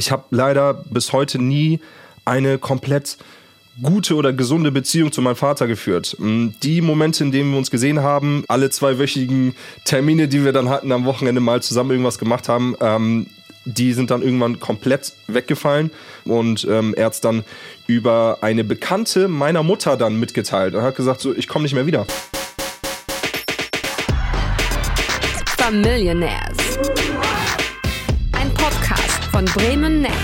[0.00, 1.78] ich habe leider bis heute nie
[2.24, 3.18] eine komplett
[3.82, 6.16] gute oder gesunde Beziehung zu meinem Vater geführt.
[6.18, 10.70] Mm, die Momente, in denen wir uns gesehen haben, alle zweiwöchigen Termine, die wir dann
[10.70, 13.26] hatten, am Wochenende mal zusammen irgendwas gemacht haben, ähm,
[13.66, 15.90] die sind dann irgendwann komplett weggefallen
[16.24, 17.44] und ähm, er hat dann
[17.86, 21.84] über eine Bekannte meiner Mutter dann mitgeteilt und hat gesagt, so, ich komme nicht mehr
[21.84, 22.06] wieder.
[25.58, 26.69] Familionaires.
[29.40, 30.18] Von Bremen Next.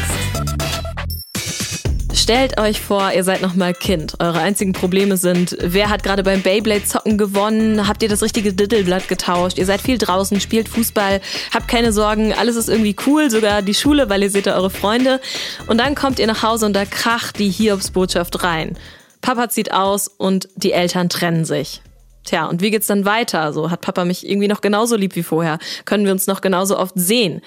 [2.12, 4.12] Stellt euch vor, ihr seid noch mal Kind.
[4.18, 7.88] Eure einzigen Probleme sind, wer hat gerade beim Beyblade-Zocken gewonnen?
[7.88, 9.56] Habt ihr das richtige Dittelblatt getauscht?
[9.56, 11.22] Ihr seid viel draußen, spielt Fußball,
[11.54, 14.68] habt keine Sorgen, alles ist irgendwie cool, sogar die Schule, weil ihr seht da eure
[14.68, 15.18] Freunde.
[15.66, 18.76] Und dann kommt ihr nach Hause und da kracht die Hiobsbotschaft rein.
[19.22, 21.80] Papa zieht aus und die Eltern trennen sich.
[22.24, 23.54] Tja, und wie geht's dann weiter?
[23.54, 25.58] So hat Papa mich irgendwie noch genauso lieb wie vorher?
[25.86, 27.40] Können wir uns noch genauso oft sehen?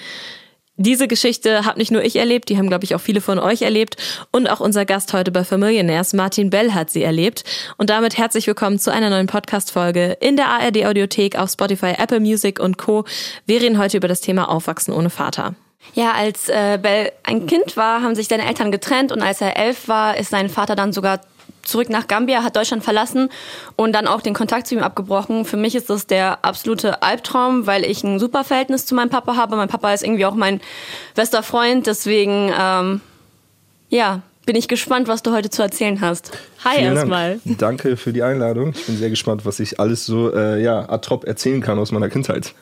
[0.81, 3.63] Diese Geschichte habe nicht nur ich erlebt, die haben, glaube ich, auch viele von euch
[3.63, 3.97] erlebt.
[4.31, 7.43] Und auch unser Gast heute bei Familionaires, Martin Bell, hat sie erlebt.
[7.75, 12.61] Und damit herzlich willkommen zu einer neuen Podcast-Folge in der ARD-Audiothek auf Spotify, Apple Music
[12.61, 13.03] und Co.
[13.45, 15.53] Wir reden heute über das Thema Aufwachsen ohne Vater.
[15.95, 19.57] Ja, als äh, Bell ein Kind war, haben sich seine Eltern getrennt und als er
[19.57, 21.19] elf war, ist sein Vater dann sogar
[21.69, 23.29] zurück nach Gambia, hat Deutschland verlassen
[23.75, 25.45] und dann auch den Kontakt zu ihm abgebrochen.
[25.45, 29.35] Für mich ist das der absolute Albtraum, weil ich ein super Verhältnis zu meinem Papa
[29.35, 29.55] habe.
[29.55, 30.61] Mein Papa ist irgendwie auch mein
[31.15, 33.01] bester Freund, deswegen ähm,
[33.89, 36.31] ja, bin ich gespannt, was du heute zu erzählen hast.
[36.63, 37.39] Hi erstmal.
[37.45, 38.71] Danke für die Einladung.
[38.75, 41.91] Ich bin sehr gespannt, was ich alles so äh, ja, ad hoc erzählen kann aus
[41.91, 42.53] meiner Kindheit.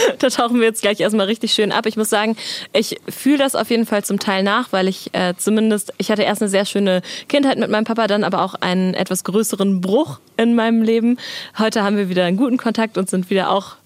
[0.18, 1.86] da tauchen wir jetzt gleich erstmal richtig schön ab.
[1.86, 2.36] Ich muss sagen,
[2.72, 6.22] ich fühle das auf jeden Fall zum Teil nach, weil ich äh, zumindest, ich hatte
[6.22, 10.20] erst eine sehr schöne Kindheit mit meinem Papa, dann aber auch einen etwas größeren Bruch
[10.36, 11.18] in meinem Leben.
[11.58, 13.76] Heute haben wir wieder einen guten Kontakt und sind wieder auch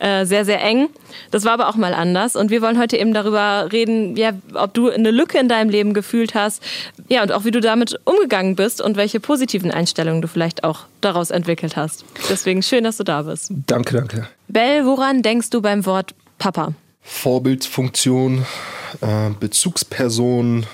[0.00, 0.88] äh, sehr, sehr eng.
[1.30, 2.34] Das war aber auch mal anders.
[2.34, 5.94] Und wir wollen heute eben darüber reden, ja, ob du eine Lücke in deinem Leben
[5.94, 6.62] gefühlt hast.
[7.08, 10.86] Ja, und auch wie du damit umgegangen bist und welche positiven Einstellungen du vielleicht auch
[11.00, 12.04] daraus entwickelt hast.
[12.30, 13.52] Deswegen schön, dass du da bist.
[13.66, 14.28] Danke, danke.
[14.48, 16.72] Bell, woran denkst du beim Wort Papa?
[17.02, 18.46] Vorbildfunktion,
[19.00, 20.66] äh, Bezugsperson,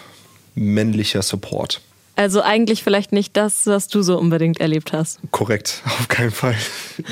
[0.54, 1.80] männlicher Support.
[2.14, 5.18] Also eigentlich vielleicht nicht das, was du so unbedingt erlebt hast.
[5.32, 6.56] Korrekt, auf keinen Fall.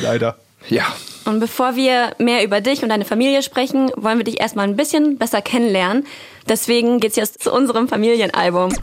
[0.00, 0.38] Leider.
[0.68, 0.86] Ja.
[1.24, 4.76] Und bevor wir mehr über dich und deine Familie sprechen, wollen wir dich erstmal ein
[4.76, 6.06] bisschen besser kennenlernen.
[6.48, 8.74] Deswegen geht's jetzt zu unserem Familienalbum.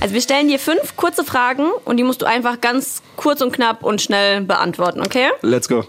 [0.00, 3.52] Also wir stellen dir fünf kurze Fragen und die musst du einfach ganz kurz und
[3.52, 5.28] knapp und schnell beantworten, okay?
[5.42, 5.84] Let's go.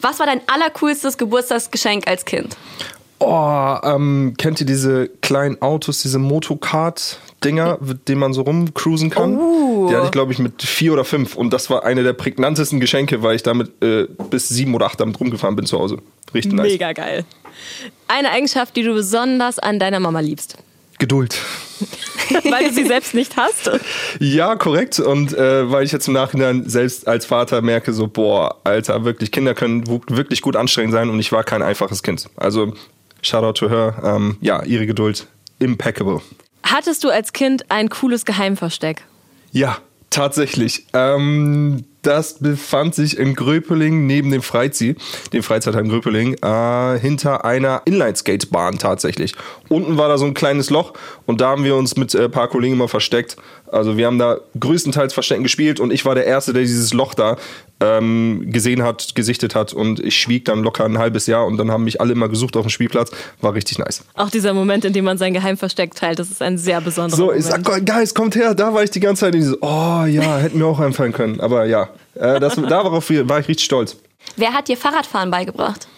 [0.00, 2.56] Was war dein allercoolstes Geburtstagsgeschenk als Kind?
[3.24, 9.38] Oh, ähm, kennt ihr diese kleinen Autos, diese Motocard-Dinger, mit denen man so rumcruisen kann?
[9.38, 9.86] Oh.
[9.88, 11.36] Die hatte ich, glaube ich, mit vier oder fünf.
[11.36, 14.98] Und das war eine der prägnantesten Geschenke, weil ich damit äh, bis sieben oder acht
[14.98, 15.98] damit rumgefahren bin zu Hause.
[16.34, 16.72] Richtig nice.
[16.72, 17.24] Mega geil.
[18.08, 20.56] Eine Eigenschaft, die du besonders an deiner Mama liebst.
[20.98, 21.38] Geduld.
[22.50, 23.70] weil du sie selbst nicht hast.
[24.18, 24.98] Ja, korrekt.
[24.98, 29.30] Und äh, weil ich jetzt im Nachhinein selbst als Vater merke, so, boah, Alter, wirklich,
[29.30, 32.28] Kinder können wirklich gut anstrengend sein und ich war kein einfaches Kind.
[32.36, 32.74] Also,
[33.22, 33.94] shout out to her.
[34.04, 35.26] Ähm, ja, ihre Geduld,
[35.58, 36.20] impeccable.
[36.62, 39.02] Hattest du als Kind ein cooles Geheimversteck?
[39.52, 39.78] Ja,
[40.10, 40.86] tatsächlich.
[40.92, 44.96] Ähm, das befand sich in Gröpeling neben dem Freizieh,
[45.32, 49.34] dem Freizeitheim Gröpeling, äh, hinter einer Inline-Skatebahn tatsächlich.
[49.68, 50.94] Unten war da so ein kleines Loch
[51.26, 53.36] und da haben wir uns mit ein äh, paar Kollegen immer versteckt.
[53.72, 57.14] Also wir haben da größtenteils Verstecken gespielt und ich war der Erste, der dieses Loch
[57.14, 57.36] da
[57.80, 61.70] ähm, gesehen hat, gesichtet hat und ich schwieg dann locker ein halbes Jahr und dann
[61.70, 63.10] haben mich alle immer gesucht auf dem Spielplatz.
[63.40, 64.04] War richtig nice.
[64.14, 67.24] Auch dieser Moment, in dem man sein Geheimversteck teilt, das ist ein sehr besonderer So,
[67.26, 67.40] Moment.
[67.40, 70.36] ich sag, Guys, kommt her, da war ich die ganze Zeit in dieses, oh ja,
[70.38, 71.40] hätten mir auch einfallen können.
[71.40, 73.96] Aber ja, äh, das, darauf war ich richtig stolz.
[74.36, 75.88] Wer hat dir Fahrradfahren beigebracht?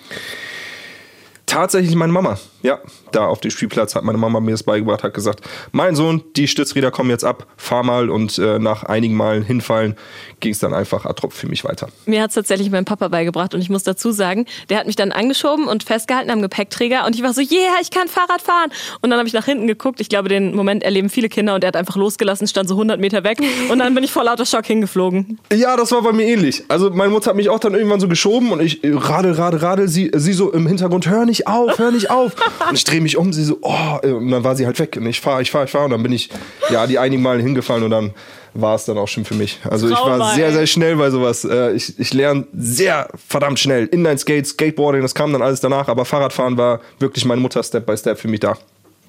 [1.47, 2.39] Tatsächlich meine Mama.
[2.65, 2.79] Ja,
[3.13, 5.41] da auf dem Spielplatz hat meine Mama mir das beigebracht, hat gesagt,
[5.73, 9.97] mein Sohn, die Stützräder kommen jetzt ab, fahr mal und äh, nach einigen Malen hinfallen
[10.41, 11.89] ging es dann einfach ad hoc für mich weiter.
[12.07, 14.97] Mir hat es tatsächlich mein Papa beigebracht und ich muss dazu sagen, der hat mich
[14.97, 18.71] dann angeschoben und festgehalten am Gepäckträger und ich war so, yeah, ich kann Fahrrad fahren.
[19.03, 21.65] Und dann habe ich nach hinten geguckt, ich glaube, den Moment erleben viele Kinder und
[21.65, 23.41] er hat einfach losgelassen, stand so 100 Meter weg
[23.71, 25.39] und dann bin ich vor lauter Schock hingeflogen.
[25.53, 26.65] Ja, das war bei mir ähnlich.
[26.69, 29.61] Also meine Mutter hat mich auch dann irgendwann so geschoben und ich äh, radel, radel,
[29.61, 32.33] radel, sie, sie so im Hintergrund, hör nicht auf, hör nicht auf.
[32.69, 34.97] Und ich drehe mich um, sie so, oh, und dann war sie halt weg.
[34.97, 35.85] Und ich fahre, ich fahre, ich fahre.
[35.85, 36.31] Und dann bin ich
[36.71, 38.13] ja die einigen Male hingefallen und dann
[38.55, 39.59] war es dann auch schon für mich.
[39.69, 41.45] Also ich war sehr, sehr schnell bei sowas.
[41.45, 43.87] Äh, Ich, ich lerne sehr verdammt schnell.
[43.87, 45.89] Inline-Skate, Skateboarding, das kam dann alles danach.
[45.89, 48.57] Aber Fahrradfahren war wirklich meine Mutter Step by Step für mich da.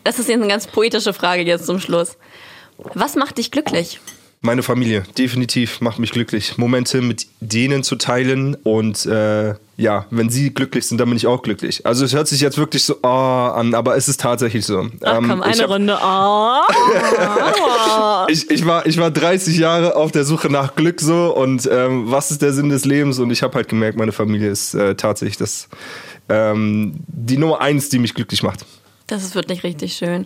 [0.04, 2.18] Das ist jetzt eine ganz poetische Frage jetzt zum Schluss.
[2.94, 4.00] Was macht dich glücklich?
[4.46, 6.60] Meine Familie, definitiv, macht mich glücklich.
[6.60, 11.26] Momente mit denen zu teilen und äh, ja, wenn sie glücklich sind, dann bin ich
[11.26, 11.84] auch glücklich.
[11.84, 14.88] Also es hört sich jetzt wirklich so oh, an, aber es ist tatsächlich so.
[15.04, 15.98] Ach komm, Ähm, eine ich hab- Runde.
[16.00, 16.60] Oh.
[18.32, 22.12] ich, ich, war, ich war 30 Jahre auf der Suche nach Glück so und ähm,
[22.12, 23.18] was ist der Sinn des Lebens?
[23.18, 25.70] Und ich habe halt gemerkt, meine Familie ist äh, tatsächlich das,
[26.30, 28.64] ähm, die Nummer eins, die mich glücklich macht.
[29.08, 30.26] Das ist wirklich richtig schön.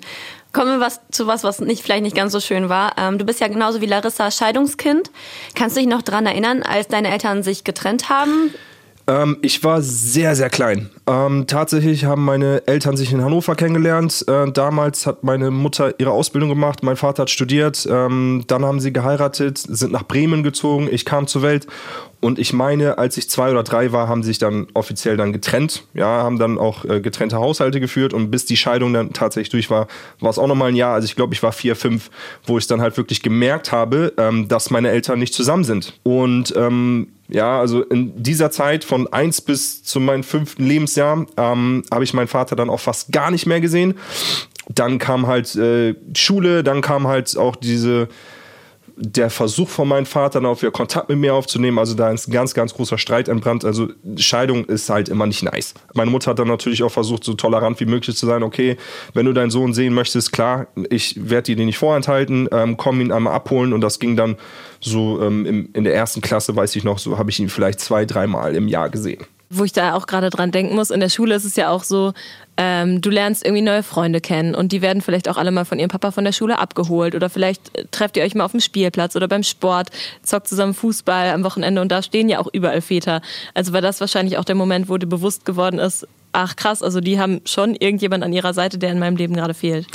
[0.51, 2.93] Kommen wir was, zu was, was nicht, vielleicht nicht ganz so schön war.
[2.97, 5.11] Ähm, du bist ja genauso wie Larissa Scheidungskind.
[5.53, 8.51] Kannst du dich noch dran erinnern, als deine Eltern sich getrennt haben?
[9.09, 10.89] Ähm, ich war sehr, sehr klein.
[11.07, 14.23] Ähm, tatsächlich haben meine Eltern sich in Hannover kennengelernt.
[14.27, 17.87] Äh, damals hat meine Mutter ihre Ausbildung gemacht, mein Vater hat studiert.
[17.89, 20.87] Ähm, dann haben sie geheiratet, sind nach Bremen gezogen.
[20.91, 21.65] Ich kam zur Welt.
[22.21, 25.31] Und ich meine, als ich zwei oder drei war, haben sie sich dann offiziell dann
[25.31, 25.83] getrennt.
[25.93, 28.13] Ja, haben dann auch äh, getrennte Haushalte geführt.
[28.13, 29.87] Und bis die Scheidung dann tatsächlich durch war,
[30.19, 30.95] war es auch nochmal ein Jahr.
[30.95, 32.09] Also ich glaube, ich war vier, fünf,
[32.45, 35.93] wo ich dann halt wirklich gemerkt habe, ähm, dass meine Eltern nicht zusammen sind.
[36.03, 41.83] Und ähm, ja, also in dieser Zeit von eins bis zu meinem fünften Lebensjahr ähm,
[41.91, 43.95] habe ich meinen Vater dann auch fast gar nicht mehr gesehen.
[44.67, 48.09] Dann kam halt äh, Schule, dann kam halt auch diese
[49.01, 51.79] der Versuch von meinem Vater, dann auch wieder Kontakt mit mir aufzunehmen.
[51.79, 53.63] Also da ist ein ganz, ganz großer Streit entbrannt.
[53.63, 53.87] Also
[54.17, 55.73] Scheidung ist halt immer nicht nice.
[55.93, 58.43] Meine Mutter hat dann natürlich auch versucht, so tolerant wie möglich zu sein.
[58.43, 58.75] Okay,
[59.13, 62.99] wenn du deinen Sohn sehen möchtest, klar, ich werde dir den nicht vorenthalten, ähm, komm
[62.99, 63.71] ihn einmal abholen.
[63.71, 64.35] Und das ging dann
[64.81, 68.05] so ähm, in der ersten Klasse, weiß ich noch, so habe ich ihn vielleicht zwei,
[68.05, 69.25] dreimal im Jahr gesehen.
[69.49, 71.83] Wo ich da auch gerade dran denken muss, in der Schule ist es ja auch
[71.83, 72.13] so,
[72.57, 75.79] ähm, du lernst irgendwie neue Freunde kennen und die werden vielleicht auch alle mal von
[75.79, 78.59] ihrem Papa von der Schule abgeholt oder vielleicht äh, trefft ihr euch mal auf dem
[78.59, 79.89] Spielplatz oder beim Sport,
[80.21, 83.21] zockt zusammen Fußball am Wochenende und da stehen ja auch überall Väter.
[83.53, 86.99] Also war das wahrscheinlich auch der Moment, wo dir bewusst geworden ist, ach krass, also
[86.99, 89.87] die haben schon irgendjemand an ihrer Seite, der in meinem Leben gerade fehlt.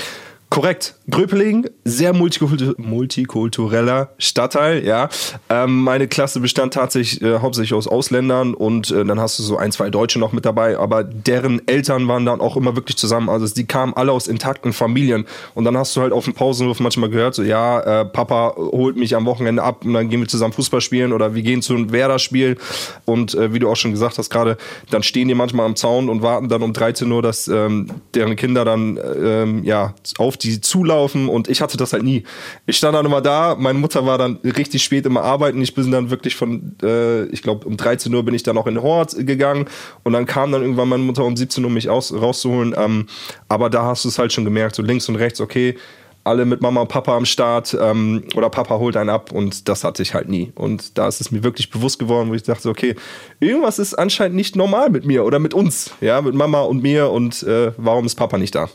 [0.55, 0.95] Korrekt.
[1.11, 5.09] Gröpeling, sehr multikultu multikultureller Stadtteil, ja.
[5.51, 9.57] Ähm, meine Klasse bestand tatsächlich äh, hauptsächlich aus Ausländern und äh, dann hast du so
[9.57, 13.29] ein, zwei Deutsche noch mit dabei, aber deren Eltern waren dann auch immer wirklich zusammen.
[13.29, 16.79] Also die kamen alle aus intakten Familien und dann hast du halt auf dem Pausenhof
[16.79, 20.29] manchmal gehört, so ja, äh, Papa holt mich am Wochenende ab und dann gehen wir
[20.29, 22.59] zusammen Fußball spielen oder wir gehen zu einem Werder-Spiel
[23.07, 24.57] und äh, wie du auch schon gesagt hast gerade,
[24.91, 28.37] dann stehen die manchmal am Zaun und warten dann um 13 Uhr, dass ähm, deren
[28.37, 32.25] Kinder dann ähm, ja auf die zulaufen und ich hatte das halt nie.
[32.67, 35.91] Ich stand dann immer da, meine Mutter war dann richtig spät immer arbeiten, ich bin
[35.91, 38.83] dann wirklich von, äh, ich glaube um 13 Uhr bin ich dann auch in den
[38.83, 39.67] Hort gegangen
[40.03, 43.07] und dann kam dann irgendwann meine Mutter um 17 Uhr mich aus, rauszuholen, ähm,
[43.49, 45.77] aber da hast du es halt schon gemerkt, so links und rechts, okay,
[46.25, 49.85] alle mit Mama und Papa am Start ähm, oder Papa holt einen ab und das
[49.85, 50.53] hatte ich halt nie.
[50.55, 52.97] Und da ist es mir wirklich bewusst geworden, wo ich dachte, okay,
[53.41, 57.11] irgendwas ist anscheinend nicht normal mit mir oder mit uns, ja, mit Mama und mir
[57.11, 58.69] und äh, warum ist Papa nicht da?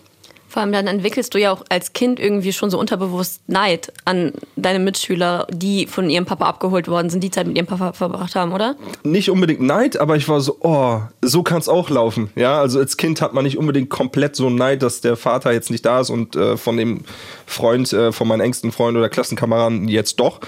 [0.50, 4.34] Vor allem dann entwickelst du ja auch als Kind irgendwie schon so unterbewusst Neid an
[4.56, 8.34] deine Mitschüler, die von ihrem Papa abgeholt worden sind, die Zeit mit ihrem Papa verbracht
[8.34, 8.76] haben, oder?
[9.04, 12.32] Nicht unbedingt Neid, aber ich war so, oh, so kann es auch laufen.
[12.36, 15.70] Ja, also als Kind hat man nicht unbedingt komplett so Neid, dass der Vater jetzt
[15.70, 17.02] nicht da ist und äh, von dem
[17.46, 20.40] Freund, äh, von meinen engsten Freunden oder Klassenkameraden jetzt doch.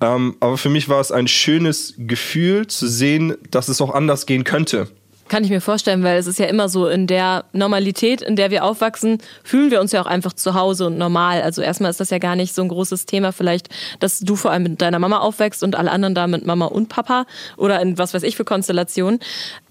[0.00, 4.26] Ähm, aber für mich war es ein schönes Gefühl zu sehen, dass es auch anders
[4.26, 4.88] gehen könnte.
[5.34, 8.52] Kann ich mir vorstellen, weil es ist ja immer so, in der Normalität, in der
[8.52, 11.42] wir aufwachsen, fühlen wir uns ja auch einfach zu Hause und normal.
[11.42, 14.52] Also erstmal ist das ja gar nicht so ein großes Thema, vielleicht, dass du vor
[14.52, 17.26] allem mit deiner Mama aufwächst und alle anderen da mit Mama und Papa
[17.56, 19.18] oder in was weiß ich für Konstellationen.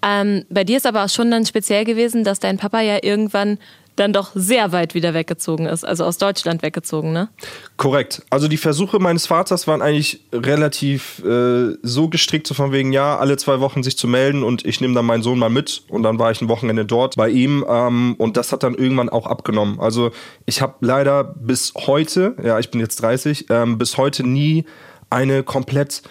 [0.06, 3.58] Ähm, bei dir ist aber auch schon dann speziell gewesen, dass dein Papa ja irgendwann
[3.96, 7.30] dann doch sehr weit wieder weggezogen ist, also aus Deutschland weggezogen, ne?
[7.78, 8.24] Korrekt.
[8.30, 13.18] Also die Versuche meines Vaters waren eigentlich relativ äh, so gestrickt, so von wegen, ja,
[13.18, 16.04] alle zwei Wochen sich zu melden und ich nehme dann meinen Sohn mal mit und
[16.04, 19.28] dann war ich ein Wochenende dort bei ihm ähm, und das hat dann irgendwann auch
[19.28, 19.80] abgenommen.
[19.80, 20.12] Also
[20.46, 24.66] ich habe leider bis heute, ja, ich bin jetzt 30, ähm, bis heute nie
[25.10, 26.02] eine komplett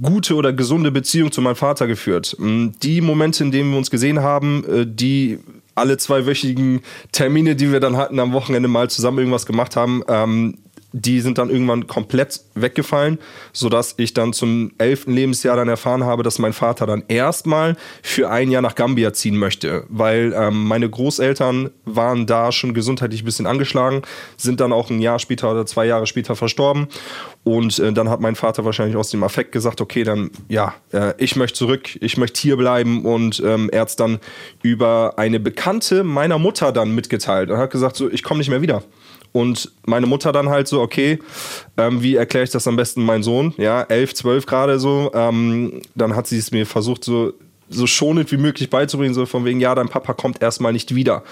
[0.00, 2.36] gute oder gesunde Beziehung zu meinem Vater geführt.
[2.38, 5.38] Mm, Die Momente, in denen wir uns gesehen haben, äh, die
[5.78, 6.80] alle zweiwöchigen
[7.12, 10.58] Termine, die wir dann hatten, am Wochenende mal zusammen irgendwas gemacht haben, ähm,
[11.00, 13.18] die sind dann irgendwann komplett weggefallen,
[13.52, 18.30] sodass ich dann zum elften Lebensjahr dann erfahren habe, dass mein Vater dann erstmal für
[18.30, 23.26] ein Jahr nach Gambia ziehen möchte, weil ähm, meine Großeltern waren da schon gesundheitlich ein
[23.26, 24.02] bisschen angeschlagen,
[24.36, 26.88] sind dann auch ein Jahr später oder zwei Jahre später verstorben.
[27.44, 31.14] Und äh, dann hat mein Vater wahrscheinlich aus dem Affekt gesagt, okay, dann ja, äh,
[31.18, 33.04] ich möchte zurück, ich möchte hier bleiben.
[33.04, 34.18] Und ähm, er hat es dann
[34.62, 38.62] über eine Bekannte meiner Mutter dann mitgeteilt und hat gesagt, so, ich komme nicht mehr
[38.62, 38.82] wieder.
[39.32, 41.18] Und meine Mutter dann halt so, okay,
[41.76, 43.54] ähm, wie erkläre ich das am besten meinem Sohn?
[43.56, 45.10] Ja, elf, zwölf gerade so.
[45.14, 47.34] Ähm, dann hat sie es mir versucht, so,
[47.68, 51.22] so schonend wie möglich beizubringen, so von wegen, ja, dein Papa kommt erstmal nicht wieder.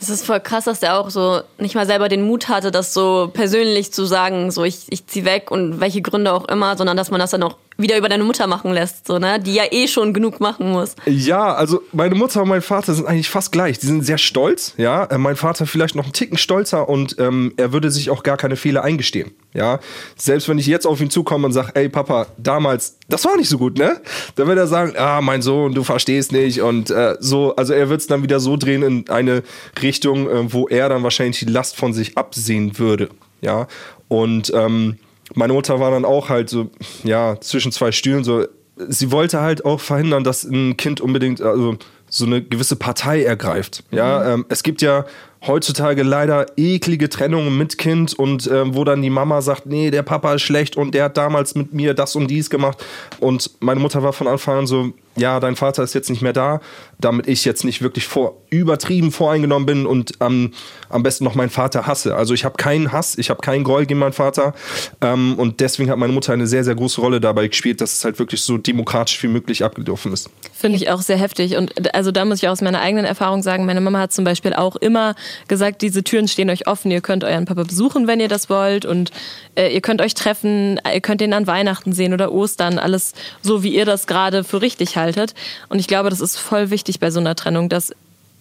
[0.00, 2.92] Es ist voll krass, dass der auch so nicht mal selber den Mut hatte, das
[2.92, 6.96] so persönlich zu sagen, so ich, ich zieh weg und welche Gründe auch immer, sondern
[6.96, 9.40] dass man das dann auch wieder über deine Mutter machen lässt, so, ne?
[9.40, 10.94] Die ja eh schon genug machen muss.
[11.06, 13.78] Ja, also meine Mutter und mein Vater sind eigentlich fast gleich.
[13.78, 15.04] Die sind sehr stolz, ja.
[15.04, 18.36] Äh, mein Vater vielleicht noch einen Ticken stolzer und ähm, er würde sich auch gar
[18.36, 19.32] keine Fehler eingestehen.
[19.54, 19.80] Ja,
[20.16, 23.50] selbst wenn ich jetzt auf ihn zukomme und sage, ey Papa, damals, das war nicht
[23.50, 24.00] so gut, ne?
[24.36, 27.90] Dann wird er sagen, ah, mein Sohn, du verstehst nicht und äh, so, also er
[27.90, 29.42] wird es dann wieder so drehen in eine
[29.82, 33.10] Richtung, äh, wo er dann wahrscheinlich die Last von sich absehen würde,
[33.42, 33.66] ja.
[34.08, 34.98] Und ähm,
[35.34, 36.70] meine Mutter war dann auch halt so,
[37.04, 38.46] ja, zwischen zwei Stühlen so.
[38.88, 41.76] Sie wollte halt auch verhindern, dass ein Kind unbedingt, also
[42.08, 43.84] so eine gewisse Partei ergreift.
[43.90, 45.06] Ja, ähm, es gibt ja
[45.46, 50.02] heutzutage leider eklige Trennungen mit Kind und ähm, wo dann die Mama sagt, nee, der
[50.02, 52.84] Papa ist schlecht und der hat damals mit mir das und dies gemacht.
[53.18, 56.32] Und meine Mutter war von Anfang an so, ja, dein Vater ist jetzt nicht mehr
[56.32, 56.60] da,
[56.98, 60.52] damit ich jetzt nicht wirklich vor, übertrieben voreingenommen bin und ähm,
[60.88, 62.16] am besten noch meinen Vater hasse.
[62.16, 64.54] Also ich habe keinen Hass, ich habe keinen Groll gegen meinen Vater
[65.00, 68.04] ähm, und deswegen hat meine Mutter eine sehr, sehr große Rolle dabei gespielt, dass es
[68.04, 70.30] halt wirklich so demokratisch wie möglich abgelaufen ist.
[70.52, 71.56] Finde ich auch sehr heftig.
[71.56, 74.54] Und also da muss ich aus meiner eigenen Erfahrung sagen, meine Mama hat zum Beispiel
[74.54, 75.14] auch immer
[75.48, 78.84] gesagt, diese Türen stehen euch offen, ihr könnt euren Papa besuchen, wenn ihr das wollt
[78.86, 79.10] und
[79.56, 83.62] äh, ihr könnt euch treffen, ihr könnt ihn an Weihnachten sehen oder Ostern, alles so,
[83.62, 85.34] wie ihr das gerade für richtig haltet.
[85.68, 87.92] Und ich glaube, das ist voll wichtig bei so einer Trennung, dass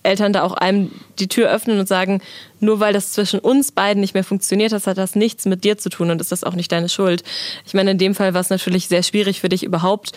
[0.03, 2.21] Eltern da auch einem die Tür öffnen und sagen,
[2.59, 5.77] nur weil das zwischen uns beiden nicht mehr funktioniert hat, hat das nichts mit dir
[5.77, 7.23] zu tun und ist das auch nicht deine Schuld.
[7.65, 10.13] Ich meine, in dem Fall war es natürlich sehr schwierig für dich überhaupt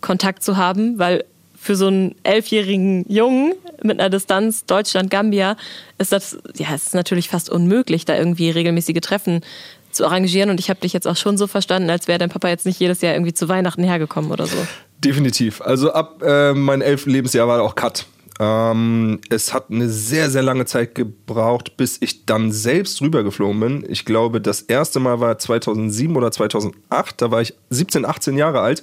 [0.00, 1.24] Kontakt zu haben, weil
[1.60, 3.52] für so einen elfjährigen Jungen
[3.82, 5.56] mit einer Distanz Deutschland-Gambia
[5.98, 9.42] ist das, ja, es ist natürlich fast unmöglich, da irgendwie regelmäßige Treffen
[9.90, 10.50] zu arrangieren.
[10.50, 12.78] Und ich habe dich jetzt auch schon so verstanden, als wäre dein Papa jetzt nicht
[12.78, 14.56] jedes Jahr irgendwie zu Weihnachten hergekommen oder so.
[14.98, 15.60] Definitiv.
[15.60, 18.06] Also ab äh, meinem elften Lebensjahr war auch Cut.
[18.40, 23.84] Ähm, es hat eine sehr, sehr lange Zeit gebraucht, bis ich dann selbst rübergeflogen bin.
[23.88, 27.20] Ich glaube, das erste Mal war 2007 oder 2008.
[27.20, 28.82] Da war ich 17, 18 Jahre alt.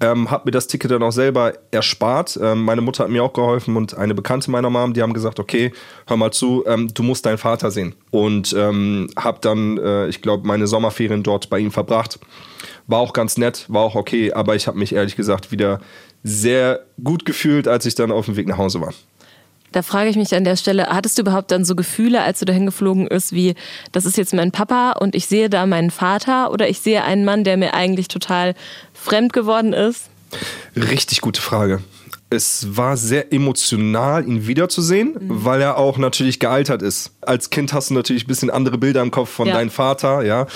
[0.00, 2.38] Ähm, habe mir das Ticket dann auch selber erspart.
[2.42, 5.38] Ähm, meine Mutter hat mir auch geholfen und eine Bekannte meiner Mom, die haben gesagt,
[5.38, 5.72] okay,
[6.06, 7.94] hör mal zu, ähm, du musst deinen Vater sehen.
[8.10, 12.18] Und ähm, habe dann, äh, ich glaube, meine Sommerferien dort bei ihm verbracht.
[12.86, 15.80] War auch ganz nett, war auch okay, aber ich habe mich ehrlich gesagt wieder
[16.22, 18.92] sehr gut gefühlt, als ich dann auf dem Weg nach Hause war.
[19.72, 22.44] Da frage ich mich an der Stelle, hattest du überhaupt dann so Gefühle, als du
[22.44, 23.54] dahin geflogen bist, wie,
[23.92, 27.24] das ist jetzt mein Papa und ich sehe da meinen Vater oder ich sehe einen
[27.24, 28.54] Mann, der mir eigentlich total
[28.92, 30.10] fremd geworden ist?
[30.74, 31.80] Richtig gute Frage.
[32.32, 35.44] Es war sehr emotional, ihn wiederzusehen, mhm.
[35.44, 37.12] weil er auch natürlich gealtert ist.
[37.20, 39.54] Als Kind hast du natürlich ein bisschen andere Bilder im Kopf von ja.
[39.54, 40.46] deinem Vater, ja.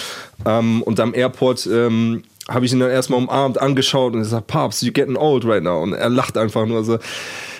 [0.46, 4.82] Ähm, und am Airport ähm, habe ich ihn dann erstmal umarmt angeschaut und gesagt, Papst,
[4.82, 5.82] you're getting old right now.
[5.82, 6.98] Und er lacht einfach nur so.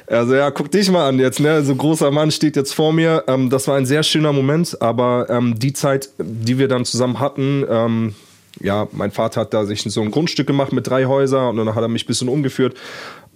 [0.07, 1.65] Also ja, guck dich mal an jetzt, ne?
[1.65, 3.25] So großer Mann steht jetzt vor mir.
[3.27, 7.21] Ähm, das war ein sehr schöner Moment, aber ähm, die Zeit, die wir dann zusammen
[7.21, 8.15] hatten, ähm,
[8.61, 11.75] ja, mein Vater hat da sich so ein Grundstück gemacht mit drei Häusern und dann
[11.75, 12.75] hat er mich ein bisschen umgeführt.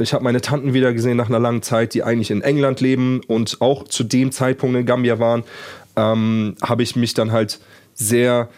[0.01, 3.21] Ich habe meine Tanten wieder gesehen nach einer langen Zeit, die eigentlich in England leben
[3.27, 5.43] und auch zu dem Zeitpunkt in Gambia waren.
[5.97, 7.59] Ähm, habe ich mich dann halt
[7.95, 8.49] sehr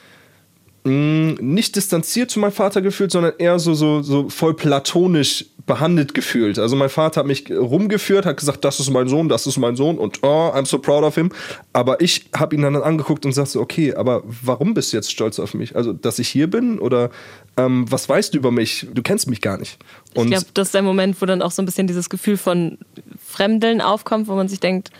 [0.84, 6.14] mh, nicht distanziert zu meinem Vater gefühlt, sondern eher so, so, so voll platonisch behandelt
[6.14, 6.58] gefühlt.
[6.58, 9.76] Also mein Vater hat mich rumgeführt, hat gesagt, das ist mein Sohn, das ist mein
[9.76, 11.30] Sohn und oh, I'm so proud of him.
[11.72, 15.38] Aber ich habe ihn dann angeguckt und sagte, okay, aber warum bist du jetzt stolz
[15.38, 15.76] auf mich?
[15.76, 17.10] Also, dass ich hier bin oder
[17.56, 18.88] ähm, was weißt du über mich?
[18.92, 19.78] Du kennst mich gar nicht.
[20.14, 22.36] Und ich glaube, das ist der Moment, wo dann auch so ein bisschen dieses Gefühl
[22.36, 22.78] von
[23.24, 24.90] Fremdeln aufkommt, wo man sich denkt,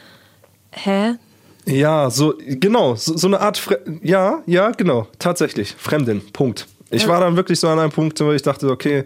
[0.70, 1.14] hä?
[1.70, 6.66] Ja, so, genau, so, so eine Art, Fre ja, ja, genau, tatsächlich, Fremden, Punkt.
[6.92, 9.04] Ich war dann wirklich so an einem Punkt, wo ich dachte, okay,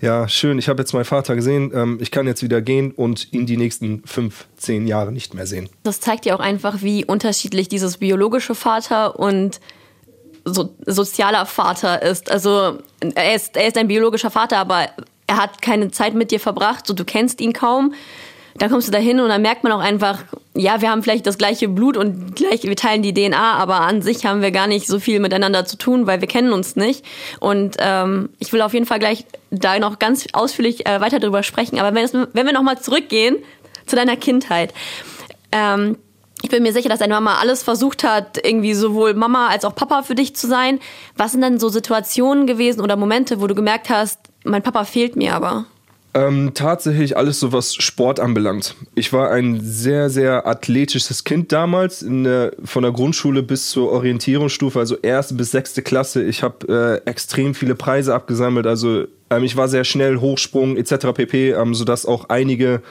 [0.00, 3.30] ja, schön, ich habe jetzt meinen Vater gesehen, ähm, ich kann jetzt wieder gehen und
[3.34, 5.68] ihn die nächsten fünf, zehn Jahre nicht mehr sehen.
[5.82, 9.60] Das zeigt ja auch einfach, wie unterschiedlich dieses biologische Vater und
[10.46, 12.30] so, sozialer Vater ist.
[12.30, 12.78] Also
[13.14, 14.86] er ist, er ist ein biologischer Vater, aber
[15.26, 17.92] er hat keine Zeit mit dir verbracht, so du kennst ihn kaum
[18.56, 20.24] dann kommst du da hin und dann merkt man auch einfach,
[20.54, 24.02] ja, wir haben vielleicht das gleiche Blut und gleich, wir teilen die DNA, aber an
[24.02, 27.04] sich haben wir gar nicht so viel miteinander zu tun, weil wir kennen uns nicht.
[27.38, 31.44] Und ähm, ich will auf jeden Fall gleich da noch ganz ausführlich äh, weiter drüber
[31.44, 31.78] sprechen.
[31.78, 33.36] Aber wenn, es, wenn wir nochmal zurückgehen
[33.86, 34.74] zu deiner Kindheit.
[35.52, 35.96] Ähm,
[36.42, 39.74] ich bin mir sicher, dass deine Mama alles versucht hat, irgendwie sowohl Mama als auch
[39.74, 40.78] Papa für dich zu sein.
[41.16, 45.16] Was sind denn so Situationen gewesen oder Momente, wo du gemerkt hast, mein Papa fehlt
[45.16, 45.66] mir aber?
[46.14, 48.74] Ähm, tatsächlich alles so, was Sport anbelangt.
[48.94, 54.78] Ich war ein sehr, sehr athletisches Kind damals, der, von der Grundschule bis zur Orientierungsstufe,
[54.78, 56.24] also erste bis sechste Klasse.
[56.24, 61.12] Ich habe äh, extrem viele Preise abgesammelt, also ähm, ich war sehr schnell, Hochsprung etc.
[61.14, 62.82] pp, ähm, sodass auch einige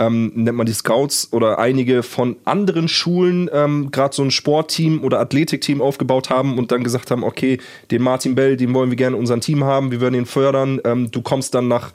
[0.00, 5.04] ähm, nennt man die Scouts oder einige von anderen Schulen ähm, gerade so ein Sportteam
[5.04, 7.58] oder Athletikteam aufgebaut haben und dann gesagt haben, okay,
[7.90, 10.80] den Martin Bell, den wollen wir gerne in unserem Team haben, wir würden ihn fördern.
[10.84, 11.92] Ähm, du kommst dann nach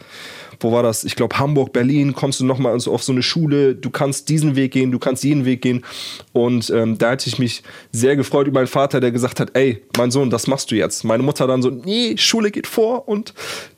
[0.60, 1.04] wo war das?
[1.04, 4.72] Ich glaube, Hamburg, Berlin, kommst du nochmal auf so eine Schule, du kannst diesen Weg
[4.72, 5.84] gehen, du kannst jeden Weg gehen.
[6.34, 9.82] Und ähm, da hätte ich mich sehr gefreut über meinen Vater, der gesagt hat, ey,
[9.98, 11.04] mein Sohn, das machst du jetzt.
[11.04, 13.34] Meine Mutter dann so, nee, Schule geht vor und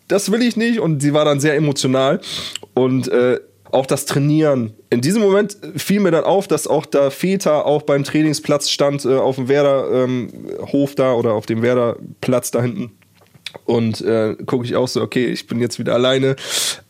[0.07, 0.79] das will ich nicht.
[0.79, 2.21] Und sie war dann sehr emotional.
[2.73, 3.39] Und äh,
[3.71, 4.73] auch das Trainieren.
[4.89, 9.05] In diesem Moment fiel mir dann auf, dass auch da Väter auch beim Trainingsplatz stand,
[9.05, 10.29] äh, auf dem Werder ähm,
[10.95, 12.91] da oder auf dem Werder Platz da hinten.
[13.65, 16.35] Und äh, gucke ich auch so, okay, ich bin jetzt wieder alleine.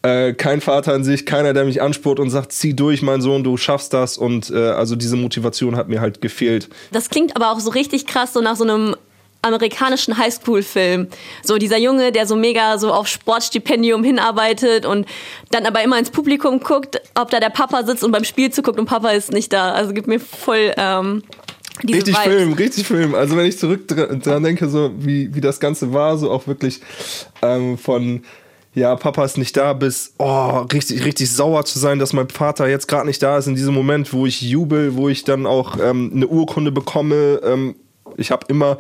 [0.02, 3.44] Äh, kein Vater an sich, keiner, der mich anspurt und sagt, zieh durch, mein Sohn,
[3.44, 4.18] du schaffst das.
[4.18, 6.70] Und äh, also diese Motivation hat mir halt gefehlt.
[6.92, 8.96] Das klingt aber auch so richtig krass, so nach so einem
[9.42, 11.08] amerikanischen Highschool-Film.
[11.44, 15.06] So dieser Junge, der so mega so auf Sportstipendium hinarbeitet und
[15.52, 18.80] dann aber immer ins Publikum guckt, ob da der Papa sitzt und beim Spiel zuguckt
[18.80, 19.72] und Papa ist nicht da.
[19.72, 21.24] Also gibt mir voll ähm,
[21.84, 22.34] diese richtig Vibes.
[22.34, 23.16] Film, richtig Film.
[23.16, 26.48] Also wenn ich zurück dr- dran denke, so wie, wie das Ganze war, so auch
[26.48, 26.82] wirklich
[27.42, 28.24] ähm, von
[28.74, 32.68] ja, Papa ist nicht da, bis oh, richtig, richtig sauer zu sein, dass mein Vater
[32.68, 35.80] jetzt gerade nicht da ist in diesem Moment, wo ich jubel, wo ich dann auch
[35.82, 37.42] ähm, eine Urkunde bekomme.
[37.44, 37.76] Ähm,
[38.18, 38.78] ich habe immer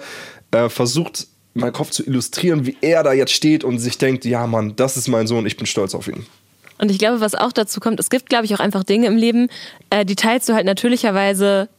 [0.51, 4.45] äh, versucht, meinen Kopf zu illustrieren, wie er da jetzt steht und sich denkt, ja
[4.47, 6.25] Mann, das ist mein Sohn, ich bin stolz auf ihn.
[6.77, 9.17] Und ich glaube, was auch dazu kommt, es gibt, glaube ich, auch einfach Dinge im
[9.17, 9.49] Leben,
[9.89, 11.69] äh, die teilst du halt natürlicherweise,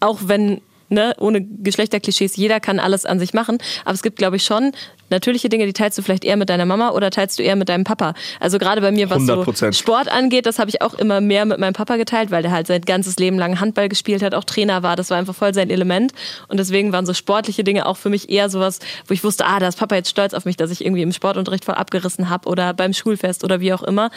[0.00, 0.60] auch wenn,
[0.92, 3.58] ne, ohne Geschlechterklischees, jeder kann alles an sich machen.
[3.84, 4.72] Aber es gibt, glaube ich, schon
[5.10, 7.68] natürliche Dinge, die teilst du vielleicht eher mit deiner Mama oder teilst du eher mit
[7.68, 8.14] deinem Papa.
[8.40, 9.74] Also gerade bei mir, was so 100%.
[9.74, 12.66] Sport angeht, das habe ich auch immer mehr mit meinem Papa geteilt, weil der halt
[12.66, 14.96] sein ganzes Leben lang Handball gespielt hat, auch Trainer war.
[14.96, 16.12] Das war einfach voll sein Element.
[16.48, 19.58] Und deswegen waren so sportliche Dinge auch für mich eher sowas, wo ich wusste, ah,
[19.60, 22.48] da ist Papa jetzt stolz auf mich, dass ich irgendwie im Sportunterricht voll abgerissen habe
[22.48, 24.10] oder beim Schulfest oder wie auch immer.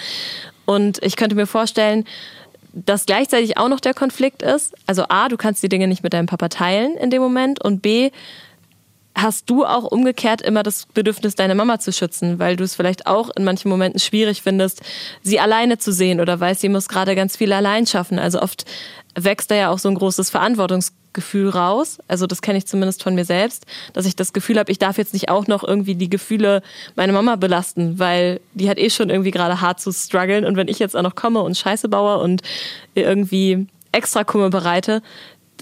[0.65, 2.05] Und ich könnte mir vorstellen,
[2.75, 4.75] dass gleichzeitig auch noch der Konflikt ist.
[4.85, 7.81] Also A, du kannst die Dinge nicht mit deinem Papa teilen in dem Moment und
[7.81, 8.11] B,
[9.15, 13.07] hast du auch umgekehrt immer das Bedürfnis, deine Mama zu schützen, weil du es vielleicht
[13.07, 14.81] auch in manchen Momenten schwierig findest,
[15.23, 18.19] sie alleine zu sehen oder weißt, sie muss gerade ganz viel allein schaffen.
[18.19, 18.65] Also oft
[19.15, 21.99] wächst da ja auch so ein großes Verantwortungsgefühl raus.
[22.09, 24.97] Also das kenne ich zumindest von mir selbst, dass ich das Gefühl habe, ich darf
[24.97, 26.61] jetzt nicht auch noch irgendwie die Gefühle
[26.95, 30.67] meiner Mama belasten, weil die hat eh schon irgendwie gerade hart zu strugglen und wenn
[30.67, 32.41] ich jetzt auch noch komme und Scheiße baue und
[32.93, 35.01] irgendwie extra Kummer bereite,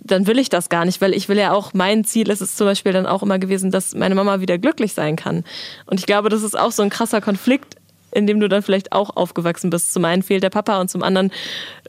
[0.04, 2.56] dann will ich das gar nicht, weil ich will ja auch, mein Ziel ist es
[2.56, 5.44] zum Beispiel dann auch immer gewesen, dass meine Mama wieder glücklich sein kann.
[5.86, 7.78] Und ich glaube, das ist auch so ein krasser Konflikt,
[8.13, 9.93] in dem du dann vielleicht auch aufgewachsen bist.
[9.93, 11.32] Zum einen fehlt der Papa und zum anderen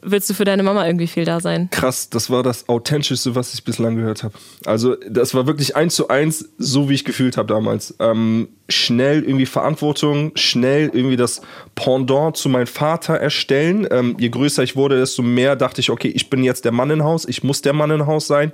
[0.01, 1.69] willst du für deine Mama irgendwie viel da sein.
[1.71, 4.33] Krass, das war das Authentischste, was ich bislang gehört habe.
[4.65, 7.95] Also, das war wirklich eins zu eins, so wie ich gefühlt habe damals.
[7.99, 11.41] Ähm, schnell irgendwie Verantwortung, schnell irgendwie das
[11.75, 13.87] Pendant zu meinem Vater erstellen.
[13.91, 16.89] Ähm, je größer ich wurde, desto mehr dachte ich, okay, ich bin jetzt der Mann
[16.89, 18.51] im Haus, ich muss der Mann im Haus sein,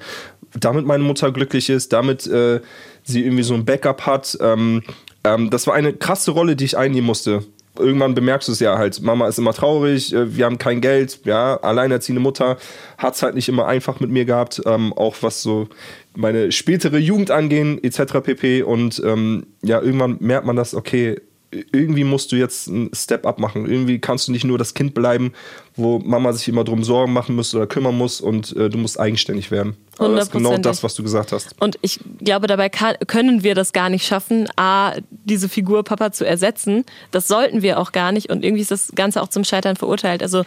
[0.59, 2.59] damit meine Mutter glücklich ist, damit äh,
[3.03, 4.37] sie irgendwie so ein Backup hat.
[4.41, 4.83] Ähm,
[5.23, 7.43] ähm, das war eine krasse Rolle, die ich einnehmen musste
[7.77, 11.21] irgendwann bemerkst du es ja halt, Mama ist immer traurig, äh, wir haben kein Geld,
[11.25, 12.57] ja, alleinerziehende Mutter
[12.97, 15.67] hat es halt nicht immer einfach mit mir gehabt, ähm, auch was so
[16.15, 18.19] meine spätere Jugend angehen, etc.
[18.21, 18.63] pp.
[18.63, 21.19] Und ähm, ja, irgendwann merkt man das, okay,
[21.51, 23.69] irgendwie musst du jetzt einen Step up machen.
[23.69, 25.33] Irgendwie kannst du nicht nur das Kind bleiben,
[25.75, 28.99] wo Mama sich immer drum Sorgen machen muss oder kümmern muss und äh, du musst
[28.99, 29.75] eigenständig werden.
[29.97, 31.55] Also das ist genau das, was du gesagt hast.
[31.59, 36.11] Und ich glaube, dabei kann, können wir das gar nicht schaffen, A, diese Figur Papa
[36.11, 36.85] zu ersetzen.
[37.11, 38.29] Das sollten wir auch gar nicht.
[38.29, 40.23] Und irgendwie ist das Ganze auch zum Scheitern verurteilt.
[40.23, 40.43] Also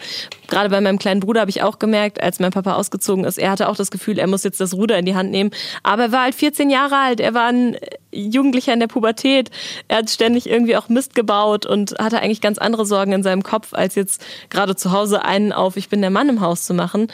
[0.47, 3.51] gerade bei meinem kleinen Bruder habe ich auch gemerkt, als mein Papa ausgezogen ist, er
[3.51, 5.51] hatte auch das Gefühl, er muss jetzt das Ruder in die Hand nehmen.
[5.83, 7.77] Aber er war halt 14 Jahre alt, er war ein
[8.15, 9.51] Jugendlicher in der Pubertät.
[9.87, 13.43] Er hat ständig irgendwie auch Mist gebaut und hatte eigentlich ganz andere Sorgen in seinem
[13.43, 16.73] Kopf, als jetzt gerade zu Hause einen auf, ich bin der Mann im Haus zu
[16.73, 17.07] machen.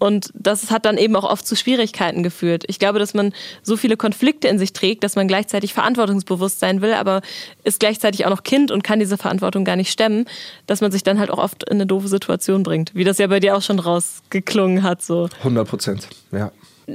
[0.00, 2.64] Und das hat dann eben auch oft zu Schwierigkeiten geführt.
[2.68, 6.80] Ich glaube, dass man so viele Konflikte in sich trägt, dass man gleichzeitig verantwortungsbewusst sein
[6.80, 7.20] will, aber
[7.64, 10.24] ist gleichzeitig auch noch Kind und kann diese Verantwortung gar nicht stemmen,
[10.66, 12.94] dass man sich dann halt auch oft in eine doofe Situation bringt.
[12.94, 15.28] Wie das ja bei dir auch schon rausgeklungen hat, so.
[15.40, 16.50] 100 Prozent, ja.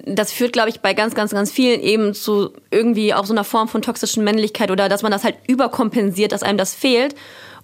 [0.06, 3.44] Das führt, glaube ich, bei ganz, ganz, ganz vielen eben zu irgendwie auch so einer
[3.44, 7.16] Form von toxischen Männlichkeit oder dass man das halt überkompensiert, dass einem das fehlt.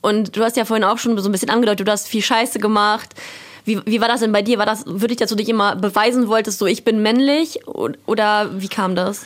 [0.01, 2.59] Und du hast ja vorhin auch schon so ein bisschen angedeutet, du hast viel Scheiße
[2.59, 3.09] gemacht.
[3.65, 4.57] Wie, wie war das denn bei dir?
[4.57, 7.67] War das wirklich, dass du dich immer beweisen wolltest, so ich bin männlich?
[7.67, 9.25] Oder wie kam das?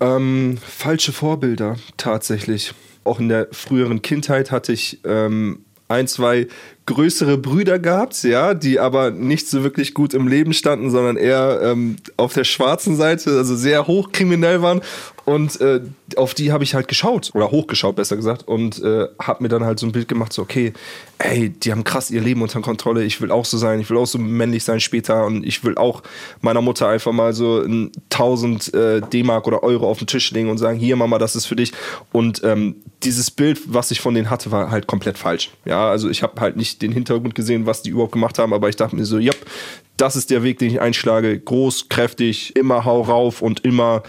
[0.00, 2.74] Ähm, falsche Vorbilder tatsächlich.
[3.04, 6.48] Auch in der früheren Kindheit hatte ich ähm, ein, zwei
[6.86, 11.60] größere Brüder gehabt, ja, die aber nicht so wirklich gut im Leben standen, sondern eher
[11.62, 14.80] ähm, auf der schwarzen Seite, also sehr hochkriminell waren.
[15.24, 15.80] Und äh,
[16.16, 19.64] auf die habe ich halt geschaut, oder hochgeschaut, besser gesagt, und äh, habe mir dann
[19.64, 20.72] halt so ein Bild gemacht, so, okay,
[21.18, 23.98] ey, die haben krass ihr Leben unter Kontrolle, ich will auch so sein, ich will
[23.98, 26.02] auch so männlich sein später und ich will auch
[26.40, 30.50] meiner Mutter einfach mal so ein 1000 äh, D-Mark oder Euro auf den Tisch legen
[30.50, 31.72] und sagen, hier Mama, das ist für dich.
[32.10, 35.50] Und ähm, dieses Bild, was ich von denen hatte, war halt komplett falsch.
[35.64, 38.68] Ja, also ich habe halt nicht den Hintergrund gesehen, was die überhaupt gemacht haben, aber
[38.68, 39.32] ich dachte mir so, ja,
[39.96, 44.02] das ist der Weg, den ich einschlage, groß, kräftig, immer hau rauf und immer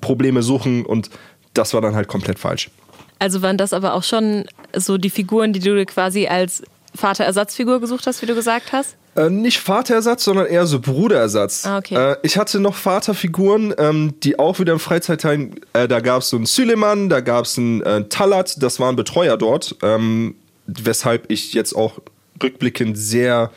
[0.00, 1.10] Probleme suchen und
[1.54, 2.70] das war dann halt komplett falsch.
[3.18, 6.62] Also waren das aber auch schon so die Figuren, die du quasi als
[6.94, 8.96] Vaterersatzfigur gesucht hast, wie du gesagt hast?
[9.14, 11.66] Äh, nicht Vaterersatz, sondern eher so Bruderersatz.
[11.66, 11.94] Ah, okay.
[11.94, 16.30] Äh, ich hatte noch Vaterfiguren, ähm, die auch wieder im Freizeitheim, äh, da gab es
[16.30, 20.34] so einen Süleyman, da gab es einen äh, Talat, das waren Betreuer dort, ähm,
[20.66, 21.98] weshalb ich jetzt auch
[22.42, 23.50] rückblickend sehr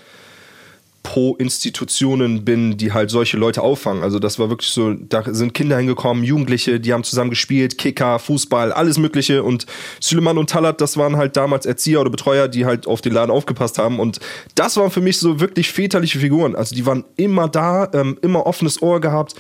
[1.06, 4.02] pro Institutionen bin, die halt solche Leute auffangen.
[4.02, 8.18] Also das war wirklich so, da sind Kinder hingekommen, Jugendliche, die haben zusammen gespielt, Kicker,
[8.18, 9.44] Fußball, alles Mögliche.
[9.44, 9.68] Und
[10.02, 13.30] Süleyman und Talat, das waren halt damals Erzieher oder Betreuer, die halt auf den Laden
[13.30, 14.00] aufgepasst haben.
[14.00, 14.20] Und
[14.56, 16.56] das waren für mich so wirklich väterliche Figuren.
[16.56, 19.36] Also die waren immer da, ähm, immer offenes Ohr gehabt.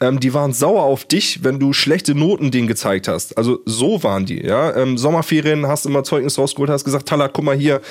[0.00, 3.36] Ähm, die waren sauer auf dich, wenn du schlechte Noten denen gezeigt hast.
[3.36, 4.74] Also so waren die, ja.
[4.74, 7.82] Ähm, Sommerferien hast immer Zeugnis rausgeholt, hast gesagt, Talat, guck mal hier.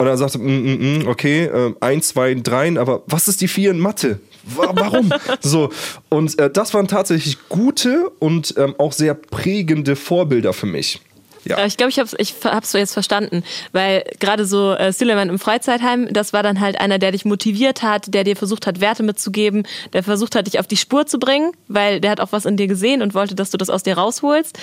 [0.00, 3.48] Und dann sagte, mm, mm, mm, okay, äh, eins, zwei, drei, aber was ist die
[3.48, 4.18] vier in Mathe?
[4.56, 5.12] Warum?
[5.40, 5.68] so,
[6.08, 11.02] und äh, das waren tatsächlich gute und ähm, auch sehr prägende Vorbilder für mich.
[11.44, 11.66] Ja.
[11.66, 15.28] Ich glaube, ich habe es ich hab's so jetzt verstanden, weil gerade so äh, Suleiman
[15.28, 18.80] im Freizeitheim, das war dann halt einer, der dich motiviert hat, der dir versucht hat,
[18.80, 22.32] Werte mitzugeben, der versucht hat, dich auf die Spur zu bringen, weil der hat auch
[22.32, 24.58] was in dir gesehen und wollte, dass du das aus dir rausholst.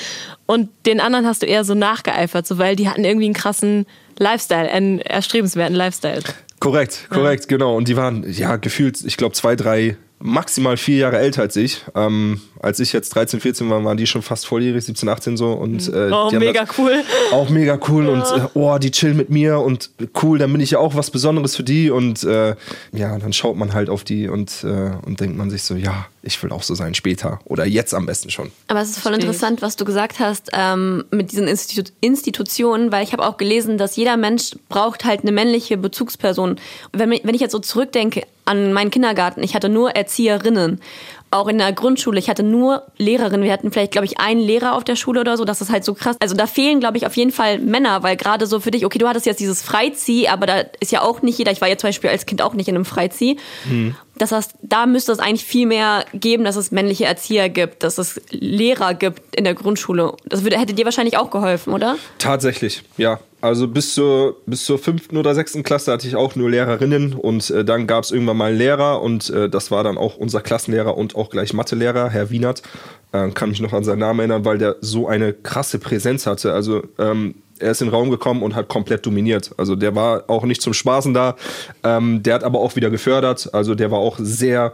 [0.47, 3.85] Und den anderen hast du eher so nachgeeifert, so weil die hatten irgendwie einen krassen
[4.19, 6.21] Lifestyle, einen erstrebenswerten Lifestyle.
[6.59, 7.57] Korrekt, korrekt, ja.
[7.57, 7.75] genau.
[7.75, 11.83] Und die waren ja gefühlt, ich glaube, zwei, drei, maximal vier Jahre älter als ich.
[11.93, 15.51] Ähm, als ich jetzt 13, 14 war, waren die schon fast volljährig, 17, 18 so.
[15.51, 17.03] Und, äh, oh, mega cool.
[17.31, 18.05] Auch mega cool.
[18.05, 18.11] Ja.
[18.13, 19.91] Und äh, oh, die chillen mit mir und
[20.23, 21.91] cool, dann bin ich ja auch was Besonderes für die.
[21.91, 22.55] Und äh,
[22.91, 26.07] ja, dann schaut man halt auf die und, äh, und denkt man sich so, ja,
[26.27, 28.51] ich will auch so sein später oder jetzt am besten schon.
[28.67, 33.03] Aber es ist voll interessant, was du gesagt hast ähm, mit diesen Institu Institutionen, weil
[33.03, 36.59] ich habe auch gelesen, dass jeder Mensch braucht halt eine männliche Bezugsperson.
[36.93, 40.81] Wenn, wenn ich jetzt so zurückdenke an meinen Kindergarten, ich hatte nur Erzieherinnen
[41.29, 43.43] auch in der Grundschule, ich hatte nur Lehrerinnen.
[43.43, 45.45] Wir hatten vielleicht, glaube ich, einen Lehrer auf der Schule oder so.
[45.45, 46.15] Das ist halt so krass.
[46.19, 48.97] Also da fehlen, glaube ich, auf jeden Fall Männer, weil gerade so für dich, okay,
[48.97, 51.51] du hattest jetzt dieses Freizieh, aber da ist ja auch nicht jeder.
[51.51, 53.37] Ich war ja zum Beispiel als Kind auch nicht in einem Freizieh.
[53.65, 53.95] Mhm.
[54.17, 57.97] Das heißt, da müsste es eigentlich viel mehr geben, dass es männliche Erzieher gibt, dass
[57.97, 60.13] es Lehrer gibt in der Grundschule.
[60.25, 61.97] Das würde, hätte dir wahrscheinlich auch geholfen, oder?
[62.17, 63.19] Tatsächlich, ja.
[63.39, 67.49] Also bis zur, bis zur fünften oder sechsten Klasse hatte ich auch nur Lehrerinnen und
[67.51, 70.41] äh, dann gab es irgendwann mal einen Lehrer und äh, das war dann auch unser
[70.41, 72.63] Klassenlehrer und auch gleich Mathelehrer, Herr Wienert.
[73.11, 76.51] Äh, kann mich noch an seinen Namen erinnern, weil der so eine krasse Präsenz hatte.
[76.51, 79.51] Also ähm, er ist in den Raum gekommen und hat komplett dominiert.
[79.57, 81.35] Also der war auch nicht zum Spaßen da.
[81.83, 83.53] Ähm, der hat aber auch wieder gefördert.
[83.53, 84.73] Also der war auch sehr,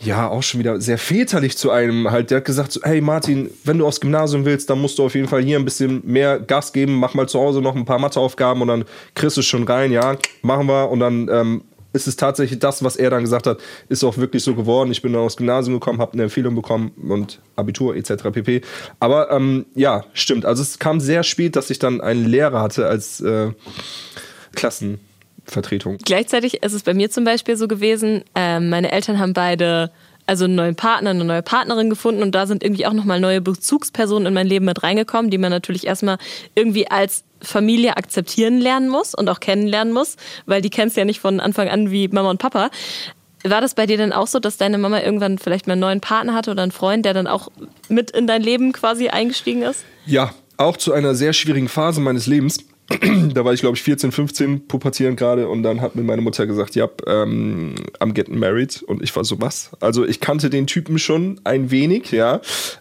[0.00, 2.30] ja, auch schon wieder sehr väterlich zu einem halt.
[2.30, 5.14] Der hat gesagt, so, hey Martin, wenn du aufs Gymnasium willst, dann musst du auf
[5.14, 6.94] jeden Fall hier ein bisschen mehr Gas geben.
[6.94, 8.84] Mach mal zu Hause noch ein paar Matheaufgaben und dann
[9.14, 9.90] kriegst du schon rein.
[9.90, 10.88] Ja, machen wir.
[10.88, 13.58] Und dann ähm, ist es tatsächlich das, was er dann gesagt hat,
[13.88, 14.92] ist auch wirklich so geworden.
[14.92, 18.24] Ich bin dann aufs Gymnasium gekommen, habe eine Empfehlung bekommen und Abitur etc.
[18.32, 18.60] pp.
[19.00, 20.44] Aber ähm, ja, stimmt.
[20.44, 23.50] Also es kam sehr spät, dass ich dann einen Lehrer hatte als äh,
[25.48, 25.98] Klassenvertretung.
[26.04, 29.90] Gleichzeitig ist es bei mir zum Beispiel so gewesen, äh, meine Eltern haben beide
[30.26, 33.40] also einen neuen Partner, eine neue Partnerin gefunden und da sind irgendwie auch nochmal neue
[33.40, 36.18] Bezugspersonen in mein Leben mit reingekommen, die man natürlich erstmal
[36.54, 41.20] irgendwie als Familie akzeptieren lernen muss und auch kennenlernen muss, weil die kennst ja nicht
[41.20, 42.68] von Anfang an wie Mama und Papa.
[43.42, 46.00] War das bei dir denn auch so, dass deine Mama irgendwann vielleicht mal einen neuen
[46.02, 47.48] Partner hatte oder einen Freund, der dann auch
[47.88, 49.84] mit in dein Leben quasi eingestiegen ist?
[50.04, 52.58] Ja, auch zu einer sehr schwierigen Phase meines Lebens.
[53.34, 56.46] da war ich, glaube ich, 14, 15, pubertierend gerade und dann hat mir meine Mutter
[56.46, 59.70] gesagt, ja, ähm, I'm getting married und ich war so, was?
[59.80, 62.40] Also ich kannte den Typen schon ein wenig, ja.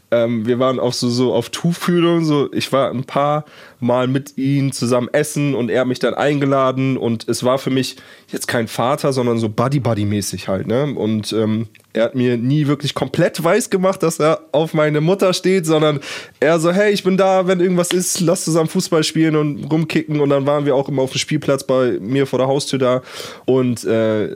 [0.09, 3.45] Ähm, wir waren auch so, so auf Tuchfühlung, so ich war ein paar
[3.79, 7.69] Mal mit ihm zusammen essen und er hat mich dann eingeladen und es war für
[7.69, 7.97] mich
[8.31, 10.95] jetzt kein Vater, sondern so Buddy-Buddy-mäßig halt, ne?
[10.95, 15.33] Und ähm, er hat mir nie wirklich komplett weiß gemacht, dass er auf meine Mutter
[15.33, 15.99] steht, sondern
[16.39, 20.19] er so, hey, ich bin da, wenn irgendwas ist, lass zusammen Fußball spielen und rumkicken.
[20.19, 23.01] Und dann waren wir auch immer auf dem Spielplatz bei mir vor der Haustür da.
[23.45, 24.35] Und äh,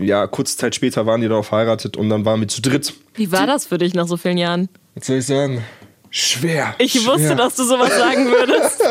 [0.00, 2.94] ja, kurze Zeit später waren die dann auch verheiratet und dann waren wir zu dritt.
[3.14, 4.68] Wie war das für dich nach so vielen Jahren?
[4.94, 5.64] Was soll ich sagen?
[6.14, 6.74] Schwer.
[6.78, 7.14] Ich schwer.
[7.14, 8.82] wusste, dass du sowas sagen würdest.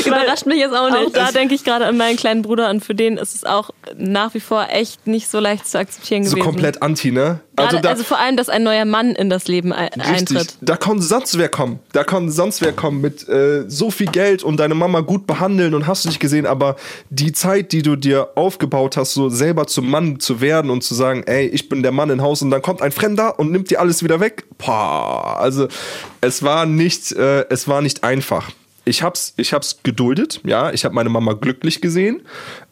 [0.06, 1.16] Überrascht mich jetzt auch Auch nicht.
[1.16, 4.34] da denke ich gerade an meinen kleinen Bruder und für den ist es auch nach
[4.34, 6.44] wie vor echt nicht so leicht zu akzeptieren So gewesen.
[6.46, 7.40] komplett anti, ne?
[7.66, 10.36] Also, da, also vor allem, dass ein neuer Mann in das Leben ein Richtig.
[10.36, 10.54] eintritt.
[10.60, 11.80] Da kann sonst wer kommen.
[11.92, 15.74] Da kann sonst wer kommen mit äh, so viel Geld und deine Mama gut behandeln
[15.74, 16.76] und hast du nicht gesehen, aber
[17.10, 20.94] die Zeit, die du dir aufgebaut hast, so selber zum Mann zu werden und zu
[20.94, 23.70] sagen, ey, ich bin der Mann im Haus und dann kommt ein Fremder und nimmt
[23.70, 24.44] dir alles wieder weg.
[24.58, 25.68] Pah, also
[26.20, 28.50] es war nicht, äh, es war nicht einfach.
[28.84, 30.72] Ich hab's, ich hab's geduldet, ja.
[30.72, 32.22] Ich habe meine Mama glücklich gesehen.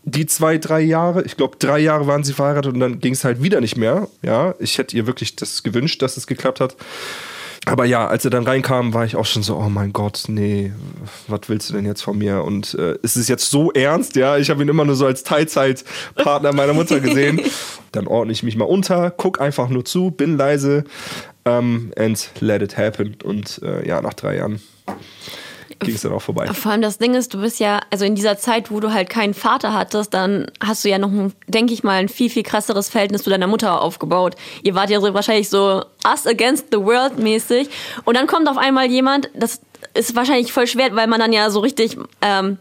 [0.05, 3.25] Die zwei, drei Jahre, ich glaube, drei Jahre waren sie verheiratet und dann ging es
[3.25, 4.09] halt wieder nicht mehr.
[4.23, 6.77] Ja, ich hätte ihr wirklich das gewünscht, dass es geklappt hat.
[7.67, 10.73] Aber ja, als er dann reinkam, war ich auch schon so, oh mein Gott, nee,
[11.27, 12.43] was willst du denn jetzt von mir?
[12.43, 14.17] Und äh, ist es jetzt so ernst?
[14.17, 17.43] Ja, ich habe ihn immer nur so als Teilzeitpartner meiner Mutter gesehen.
[17.93, 20.85] Dann ordne ich mich mal unter, guck einfach nur zu, bin leise
[21.45, 23.17] ähm, and let it happen.
[23.23, 24.61] Und äh, ja, nach drei Jahren
[25.81, 26.47] ging es dann auch vorbei.
[26.47, 29.09] Vor allem das Ding ist, du bist ja, also in dieser Zeit, wo du halt
[29.09, 32.43] keinen Vater hattest, dann hast du ja noch, ein, denke ich mal, ein viel, viel
[32.43, 34.35] krasseres Verhältnis zu deiner Mutter aufgebaut.
[34.63, 37.69] Ihr wart ja so wahrscheinlich so us against the world mäßig.
[38.05, 39.61] Und dann kommt auf einmal jemand, das
[39.95, 42.59] ist wahrscheinlich voll schwer, weil man dann ja so richtig, ähm,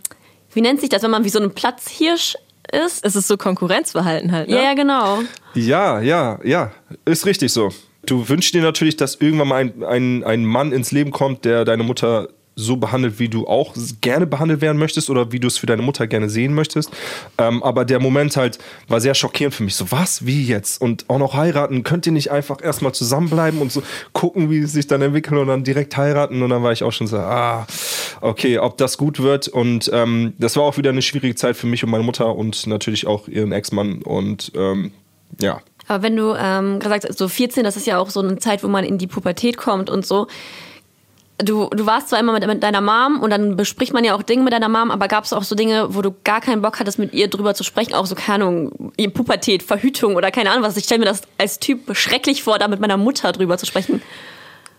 [0.54, 2.36] wie nennt sich das, wenn man wie so ein Platzhirsch
[2.72, 3.04] ist?
[3.06, 4.50] Es ist so Konkurrenzverhalten halt.
[4.50, 4.56] Ne?
[4.56, 5.20] Ja, ja, genau.
[5.54, 6.72] Ja, ja, ja,
[7.06, 7.70] ist richtig so.
[8.06, 11.66] Du wünschst dir natürlich, dass irgendwann mal ein, ein, ein Mann ins Leben kommt, der
[11.66, 15.60] deine Mutter so behandelt, wie du auch gerne behandelt werden möchtest oder wie du es
[15.60, 16.90] für deine Mutter gerne sehen möchtest.
[17.38, 19.76] Ähm, aber der Moment halt war sehr schockierend für mich.
[19.76, 20.26] So, was?
[20.26, 20.82] Wie jetzt?
[20.82, 21.84] Und auch noch heiraten?
[21.84, 25.48] Könnt ihr nicht einfach erstmal zusammenbleiben und so gucken, wie es sich dann entwickelt und
[25.48, 26.42] dann direkt heiraten?
[26.42, 27.68] Und dann war ich auch schon so, ah,
[28.22, 29.48] okay, ob das gut wird.
[29.48, 32.66] Und ähm, das war auch wieder eine schwierige Zeit für mich und meine Mutter und
[32.66, 34.02] natürlich auch ihren Ex-Mann.
[34.02, 34.92] Und ähm,
[35.40, 38.40] ja, Aber wenn du ähm, gesagt hast, so 14, das ist ja auch so eine
[38.40, 40.28] Zeit, wo man in die Pubertät kommt und so.
[41.40, 44.24] Du, du warst zwar immer mit, mit deiner Mom und dann bespricht man ja auch
[44.24, 46.80] Dinge mit deiner Mom, aber gab es auch so Dinge, wo du gar keinen Bock
[46.80, 47.94] hattest, mit ihr drüber zu sprechen?
[47.94, 50.78] Auch so, keine Ahnung, Pubertät, Verhütung oder keine Ahnung was.
[50.78, 54.02] Ich stelle mir das als Typ schrecklich vor, da mit meiner Mutter drüber zu sprechen.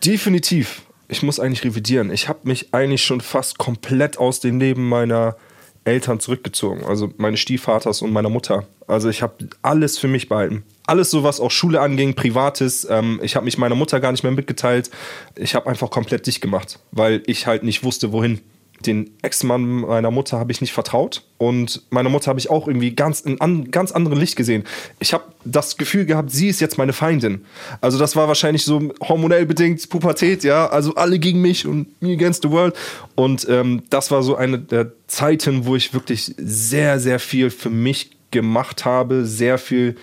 [0.04, 0.82] Definitiv.
[1.06, 2.10] Ich muss eigentlich revidieren.
[2.10, 5.36] Ich habe mich eigentlich schon fast komplett aus dem Leben meiner
[5.84, 6.84] Eltern zurückgezogen.
[6.84, 8.66] Also meines Stiefvaters und meiner Mutter.
[8.88, 10.64] Also ich habe alles für mich behalten.
[10.88, 12.86] Alles so, was auch Schule anging, Privates.
[12.88, 14.90] Ähm, ich habe mich meiner Mutter gar nicht mehr mitgeteilt.
[15.36, 18.40] Ich habe einfach komplett dicht gemacht, weil ich halt nicht wusste, wohin.
[18.86, 22.92] Den Ex-Mann meiner Mutter habe ich nicht vertraut und meine Mutter habe ich auch irgendwie
[22.94, 24.64] ganz in an, ganz anderem Licht gesehen.
[24.98, 27.44] Ich habe das Gefühl gehabt, sie ist jetzt meine Feindin.
[27.82, 30.68] Also das war wahrscheinlich so hormonell bedingt Pubertät, ja.
[30.68, 32.74] Also alle gegen mich und me against the world.
[33.14, 37.70] Und ähm, das war so eine der Zeiten, wo ich wirklich sehr, sehr viel für
[37.70, 39.96] mich gemacht habe, sehr viel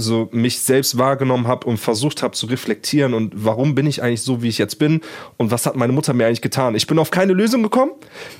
[0.00, 4.22] so mich selbst wahrgenommen habe und versucht habe zu reflektieren und warum bin ich eigentlich
[4.22, 5.00] so, wie ich jetzt bin
[5.36, 6.74] und was hat meine Mutter mir eigentlich getan.
[6.74, 7.92] Ich bin auf keine Lösung gekommen.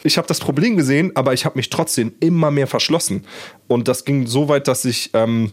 [0.03, 3.25] Ich habe das Problem gesehen, aber ich habe mich trotzdem immer mehr verschlossen.
[3.69, 5.53] Und das ging so weit, dass ich ähm,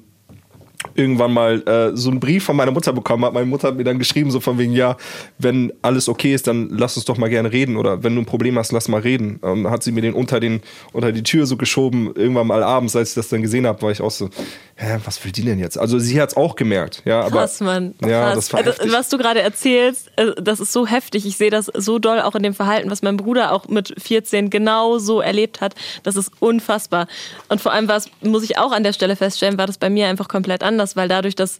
[0.95, 3.33] irgendwann mal äh, so einen Brief von meiner Mutter bekommen habe.
[3.33, 4.97] Meine Mutter hat mir dann geschrieben, so von wegen, ja,
[5.37, 7.77] wenn alles okay ist, dann lass uns doch mal gerne reden.
[7.77, 9.37] Oder wenn du ein Problem hast, lass mal reden.
[9.37, 10.61] Und dann hat sie mir den unter, den
[10.93, 13.91] unter die Tür so geschoben, irgendwann mal abends, als ich das dann gesehen habe, war
[13.91, 14.29] ich auch so,
[14.75, 15.77] hä, was will die denn jetzt?
[15.77, 17.21] Also sie hat es auch gemerkt, ja.
[17.21, 17.95] Aber, Krass, Mann.
[18.01, 18.49] Ja, Krass.
[18.49, 18.93] das Also.
[18.93, 21.25] Was du gerade erzählst, äh, das ist so heftig.
[21.25, 24.49] Ich sehe das so doll auch in dem Verhalten, was mein Bruder auch mit 14
[24.49, 25.75] genau so erlebt hat.
[26.03, 27.07] Das ist unfassbar.
[27.49, 29.89] Und vor allem war es, muss ich auch an der Stelle feststellen, war das bei
[29.89, 31.57] mir einfach komplett anders, weil dadurch, dass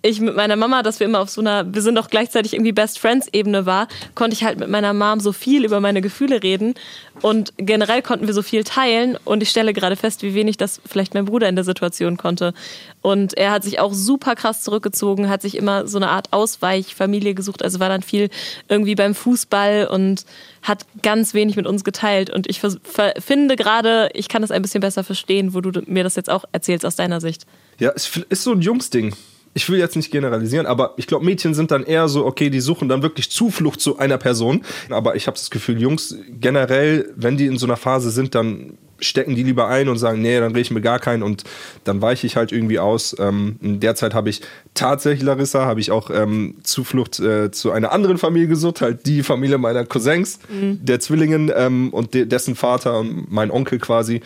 [0.00, 2.70] ich mit meiner Mama, dass wir immer auf so einer, wir sind auch gleichzeitig irgendwie
[2.70, 6.40] Best Friends Ebene war, konnte ich halt mit meiner Mom so viel über meine Gefühle
[6.40, 6.74] reden
[7.20, 10.80] und generell konnten wir so viel teilen und ich stelle gerade fest, wie wenig das
[10.86, 12.54] vielleicht mein Bruder in der Situation konnte.
[13.02, 17.34] Und er hat sich auch super krass zurückgezogen, hat sich immer so eine Art Ausweichfamilie
[17.34, 18.30] gesucht, also war dann viel
[18.68, 20.24] irgendwie beim Fußball und
[20.62, 24.80] hat ganz wenig mit uns geteilt und ich finde gerade, ich kann das ein bisschen
[24.80, 27.46] besser verstehen, wo du mir das jetzt auch erzählst aus deiner Sicht.
[27.78, 29.14] Ja, es ist so ein Jungsding.
[29.54, 32.60] Ich will jetzt nicht generalisieren, aber ich glaube, Mädchen sind dann eher so, okay, die
[32.60, 34.62] suchen dann wirklich Zuflucht zu einer Person.
[34.90, 38.78] Aber ich habe das Gefühl, Jungs generell, wenn die in so einer Phase sind, dann
[39.00, 41.44] stecken die lieber ein und sagen, nee, dann rede ich mir gar keinen und
[41.84, 43.16] dann weiche ich halt irgendwie aus.
[43.18, 44.42] Ähm, in der Zeit habe ich
[44.74, 49.22] tatsächlich, Larissa, habe ich auch ähm, Zuflucht äh, zu einer anderen Familie gesucht, halt die
[49.22, 54.20] Familie meiner Cousins, der Zwillingen ähm, und de dessen Vater und mein Onkel quasi.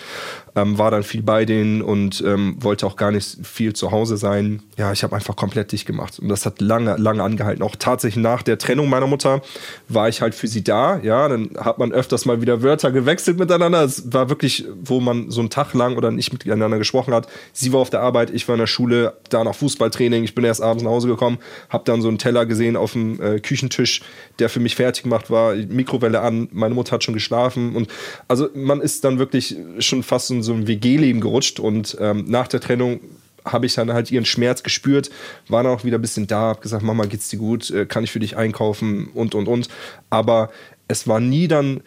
[0.55, 4.17] Ähm, war dann viel bei denen und ähm, wollte auch gar nicht viel zu Hause
[4.17, 4.63] sein.
[4.77, 7.63] Ja, ich habe einfach komplett dicht gemacht und das hat lange, lange angehalten.
[7.63, 9.43] Auch tatsächlich nach der Trennung meiner Mutter
[9.89, 10.99] war ich halt für sie da.
[11.03, 13.83] Ja, dann hat man öfters mal wieder Wörter gewechselt miteinander.
[13.83, 17.29] Es war wirklich, wo man so einen Tag lang oder nicht miteinander gesprochen hat.
[17.53, 20.25] Sie war auf der Arbeit, ich war in der Schule, da noch Fußballtraining.
[20.25, 21.39] Ich bin erst abends nach Hause gekommen,
[21.71, 24.03] habe dann so einen Teller gesehen auf dem äh, Küchentisch,
[24.39, 25.55] der für mich fertig gemacht war.
[25.55, 27.89] Mikrowelle an, meine Mutter hat schon geschlafen und
[28.29, 32.49] also man ist dann wirklich schon fast in so ein WG-Leben gerutscht und ähm, nach
[32.49, 33.01] der Trennung
[33.45, 35.11] habe ich dann halt ihren Schmerz gespürt,
[35.49, 38.05] war dann auch wieder ein bisschen da, habe gesagt, Mama, geht's dir gut, äh, kann
[38.05, 39.69] ich für dich einkaufen und und und.
[40.11, 40.51] Aber
[40.89, 41.81] es war nie dann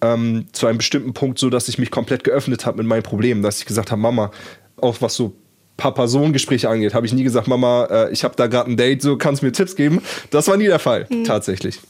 [0.00, 3.42] ähm, zu einem bestimmten Punkt so, dass ich mich komplett geöffnet habe mit meinen Problemen,
[3.42, 4.30] dass ich gesagt habe, Mama,
[4.76, 5.34] auch was so
[5.76, 9.16] Papa-Sohn-Gespräche angeht, habe ich nie gesagt, Mama, äh, ich habe da gerade ein Date, so
[9.16, 10.02] kannst du mir Tipps geben.
[10.30, 11.24] Das war nie der Fall, mhm.
[11.24, 11.80] tatsächlich.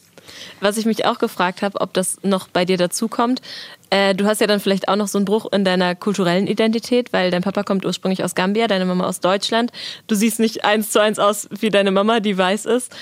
[0.60, 3.42] Was ich mich auch gefragt habe, ob das noch bei dir dazukommt.
[3.90, 7.12] Äh, du hast ja dann vielleicht auch noch so einen Bruch in deiner kulturellen Identität,
[7.12, 9.72] weil dein Papa kommt ursprünglich aus Gambia, deine Mama aus Deutschland.
[10.06, 12.94] Du siehst nicht eins zu eins aus wie deine Mama, die weiß ist.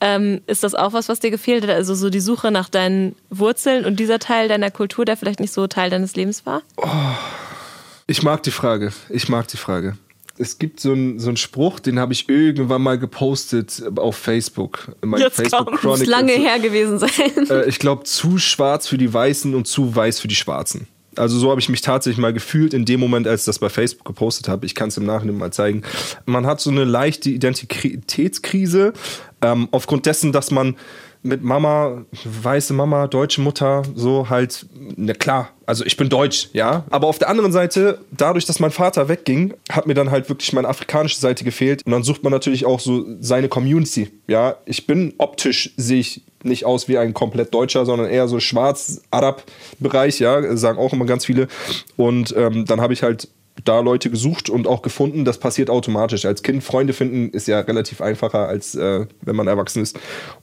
[0.00, 1.70] Ähm, ist das auch was, was dir gefehlt hat?
[1.70, 5.52] Also so die Suche nach deinen Wurzeln und dieser Teil deiner Kultur, der vielleicht nicht
[5.52, 6.62] so Teil deines Lebens war?
[6.76, 6.88] Oh,
[8.06, 8.92] ich mag die Frage.
[9.08, 9.96] Ich mag die Frage
[10.36, 14.94] es gibt so einen so Spruch, den habe ich irgendwann mal gepostet auf Facebook.
[15.16, 15.84] Jetzt Facebook kommt.
[15.84, 17.10] Muss lange her gewesen sein.
[17.50, 20.86] Äh, ich glaube, zu schwarz für die Weißen und zu weiß für die Schwarzen.
[21.16, 23.68] Also so habe ich mich tatsächlich mal gefühlt in dem Moment, als ich das bei
[23.68, 24.66] Facebook gepostet habe.
[24.66, 25.82] Ich kann es im Nachhinein mal zeigen.
[26.26, 28.92] Man hat so eine leichte Identitätskrise
[29.42, 30.76] ähm, aufgrund dessen, dass man
[31.24, 36.84] mit Mama, weiße Mama, deutsche Mutter, so halt, na klar, also ich bin deutsch, ja.
[36.90, 40.52] Aber auf der anderen Seite, dadurch, dass mein Vater wegging, hat mir dann halt wirklich
[40.52, 41.84] meine afrikanische Seite gefehlt.
[41.86, 44.56] Und dann sucht man natürlich auch so seine Community, ja.
[44.66, 50.20] Ich bin optisch, sehe ich nicht aus wie ein komplett Deutscher, sondern eher so schwarz-Arab-Bereich,
[50.20, 51.48] ja, sagen auch immer ganz viele.
[51.96, 53.28] Und ähm, dann habe ich halt
[53.62, 55.24] da Leute gesucht und auch gefunden.
[55.24, 56.24] Das passiert automatisch.
[56.24, 59.98] Als Kind Freunde finden ist ja relativ einfacher, als äh, wenn man erwachsen ist.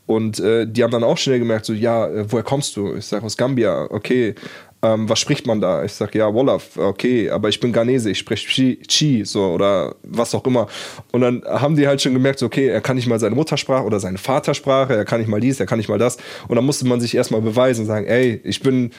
[0.06, 2.96] Und äh, die haben dann auch schnell gemerkt, so, ja, äh, woher kommst du?
[2.96, 3.88] Ich sage, aus Gambia.
[3.90, 4.36] Okay.
[4.84, 5.84] Ähm, was spricht man da?
[5.84, 9.94] Ich sage, ja, Wolof, okay, aber ich bin Ghanese, ich spreche Chi, Chi, so, oder
[10.02, 10.68] was auch immer.
[11.12, 13.86] Und dann haben die halt schon gemerkt, so, okay, er kann nicht mal seine Muttersprache
[13.86, 16.18] oder seine Vatersprache, er kann nicht mal dies, er kann nicht mal das.
[16.48, 18.90] Und dann musste man sich erstmal beweisen, sagen, ey, ich bin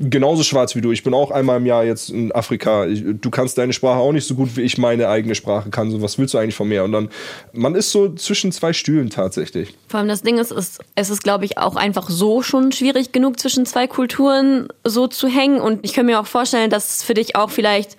[0.00, 0.92] genauso schwarz wie du.
[0.92, 2.86] Ich bin auch einmal im Jahr jetzt in Afrika.
[2.86, 5.90] Du kannst deine Sprache auch nicht so gut, wie ich meine eigene Sprache kann.
[5.90, 6.84] So, was willst du eigentlich von mir?
[6.84, 7.10] Und dann,
[7.52, 9.74] man ist so zwischen zwei Stühlen tatsächlich.
[9.88, 13.12] Vor allem das Ding ist, es, es ist, glaube ich, auch einfach so schon schwierig
[13.12, 15.60] genug, zwischen zwei Kulturen so zu hängen.
[15.60, 17.96] Und ich kann mir auch vorstellen, dass es für dich auch vielleicht,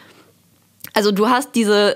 [0.94, 1.96] also du hast diese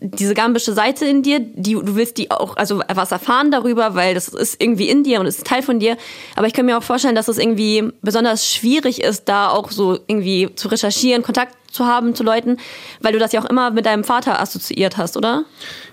[0.00, 4.14] diese gambische Seite in dir, die du willst die auch also was erfahren darüber, weil
[4.14, 5.96] das ist irgendwie in dir und ist Teil von dir.
[6.36, 9.98] Aber ich kann mir auch vorstellen, dass es irgendwie besonders schwierig ist, da auch so
[10.06, 12.56] irgendwie zu recherchieren, Kontakt zu haben zu Leuten,
[13.00, 15.44] weil du das ja auch immer mit deinem Vater assoziiert hast, oder?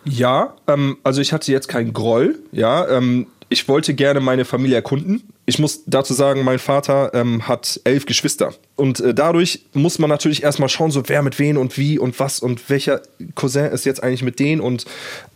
[0.05, 2.88] Ja, ähm, also ich hatte jetzt keinen Groll, ja.
[2.88, 5.23] Ähm, ich wollte gerne meine Familie erkunden.
[5.45, 8.53] Ich muss dazu sagen, mein Vater ähm, hat elf Geschwister.
[8.75, 12.19] Und äh, dadurch muss man natürlich erstmal schauen, so wer mit wen und wie und
[12.19, 13.01] was und welcher
[13.36, 14.86] Cousin ist jetzt eigentlich mit denen und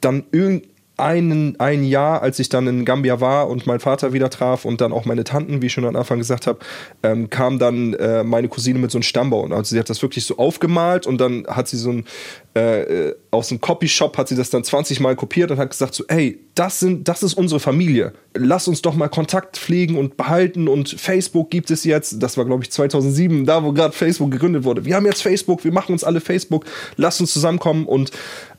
[0.02, 0.66] dann irgend
[1.02, 4.82] einen, ein Jahr, als ich dann in Gambia war und meinen Vater wieder traf und
[4.82, 6.60] dann auch meine Tanten, wie ich schon am Anfang gesagt habe,
[7.04, 9.52] ähm, kam dann äh, meine Cousine mit so einem Stammbaum.
[9.52, 12.06] Also sie hat das wirklich so aufgemalt und dann hat sie so ein,
[12.54, 16.04] äh, aus einem Copyshop hat sie das dann 20 Mal kopiert und hat gesagt so,
[16.08, 18.14] ey, das sind, das ist unsere Familie.
[18.34, 22.22] Lass uns doch mal Kontakt pflegen und behalten und Facebook gibt es jetzt.
[22.22, 24.86] Das war glaube ich 2007, da wo gerade Facebook gegründet wurde.
[24.86, 26.66] Wir haben jetzt Facebook, wir machen uns alle Facebook.
[26.98, 28.12] Lass uns zusammenkommen und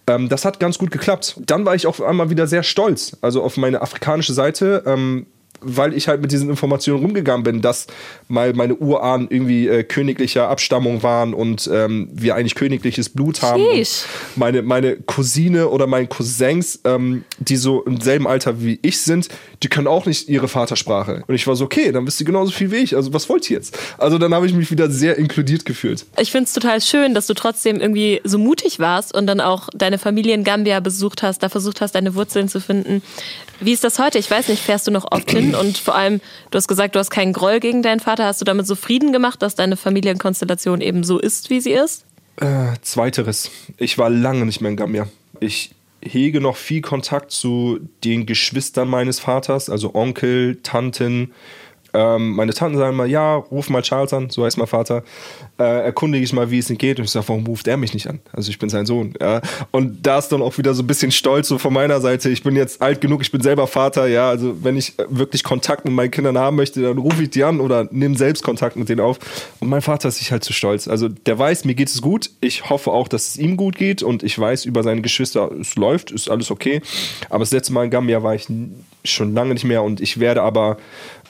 [0.06, 1.36] ähm, das hat ganz gut geklappt.
[1.46, 4.82] Dann war ich auf einmal wieder sehr stolz, also auf meine afrikanische Seite.
[4.86, 5.26] Ähm,
[5.62, 7.86] weil ich halt mit diesen Informationen rumgegangen bin, dass
[8.28, 13.62] mal meine Urahnen irgendwie äh, königlicher Abstammung waren und ähm, wir eigentlich königliches Blut haben.
[14.36, 19.28] Meine, meine Cousine oder meine Cousins, ähm, die so im selben Alter wie ich sind,
[19.62, 21.24] die können auch nicht ihre Vatersprache.
[21.26, 22.96] Und ich war so, okay, dann wisst ihr genauso viel wie ich.
[22.96, 23.78] Also was wollt ihr jetzt?
[23.98, 26.04] Also dann habe ich mich wieder sehr inkludiert gefühlt.
[26.18, 29.68] Ich finde es total schön, dass du trotzdem irgendwie so mutig warst und dann auch
[29.74, 33.02] deine Familie in Gambia besucht hast, da versucht hast, deine Wurzeln zu finden.
[33.60, 34.18] Wie ist das heute?
[34.18, 35.51] Ich weiß nicht, fährst du noch oft hin?
[35.54, 38.24] Und vor allem, du hast gesagt, du hast keinen Groll gegen deinen Vater.
[38.24, 42.04] Hast du damit so Frieden gemacht, dass deine Familienkonstellation eben so ist, wie sie ist?
[42.36, 43.50] Äh, zweiteres.
[43.76, 45.06] Ich war lange nicht mehr in Gambia.
[45.40, 51.32] Ich hege noch viel Kontakt zu den Geschwistern meines Vaters, also Onkel, Tanten,
[51.94, 55.02] Ähm, meine Tanten sagen mal, ja, ruf mal Charles an, so heißt mein Vater.
[55.58, 56.98] Äh, erkundige ich mal, wie es ihm geht.
[56.98, 58.20] Und ich sage, warum ruft er mich nicht an?
[58.32, 59.14] Also ich bin sein Sohn.
[59.20, 59.42] Ja.
[59.70, 62.30] Und da ist dann auch wieder so ein bisschen stolz so von meiner Seite.
[62.30, 64.06] Ich bin jetzt alt genug, ich bin selber Vater.
[64.06, 67.44] Ja, also wenn ich wirklich Kontakt mit meinen Kindern haben möchte, dann rufe ich die
[67.44, 69.18] an oder nehme selbst Kontakt mit denen auf.
[69.60, 70.88] Und mein Vater ist sich halt zu stolz.
[70.88, 72.30] Also der weiß, mir geht es gut.
[72.40, 74.02] Ich hoffe auch, dass es ihm gut geht.
[74.02, 76.80] Und ich weiß über seine Geschwister, es läuft, ist alles okay.
[77.28, 78.46] Aber das letzte Mal in Gambia war ich
[79.04, 80.76] schon lange nicht mehr und ich werde aber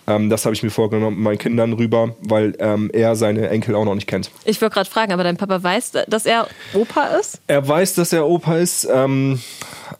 [0.06, 3.84] ähm, das habe ich mir vorgenommen meinen Kindern rüber, weil ähm, er seine Enkel auch
[3.84, 4.30] noch nicht kennt.
[4.44, 7.40] Ich wollte gerade fragen, aber dein Papa weiß, dass er Opa ist?
[7.46, 8.88] Er weiß, dass er Opa ist.
[8.92, 9.40] Ähm,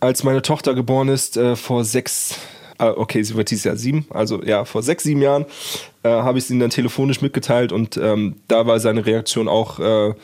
[0.00, 2.36] als meine Tochter geboren ist, äh, vor sechs,
[2.78, 5.46] äh, okay, sie wird dieses Jahr sieben, also ja, vor sechs, sieben Jahren,
[6.02, 9.78] äh, habe ich es ihm dann telefonisch mitgeteilt und ähm, da war seine Reaktion auch
[9.78, 10.14] äh,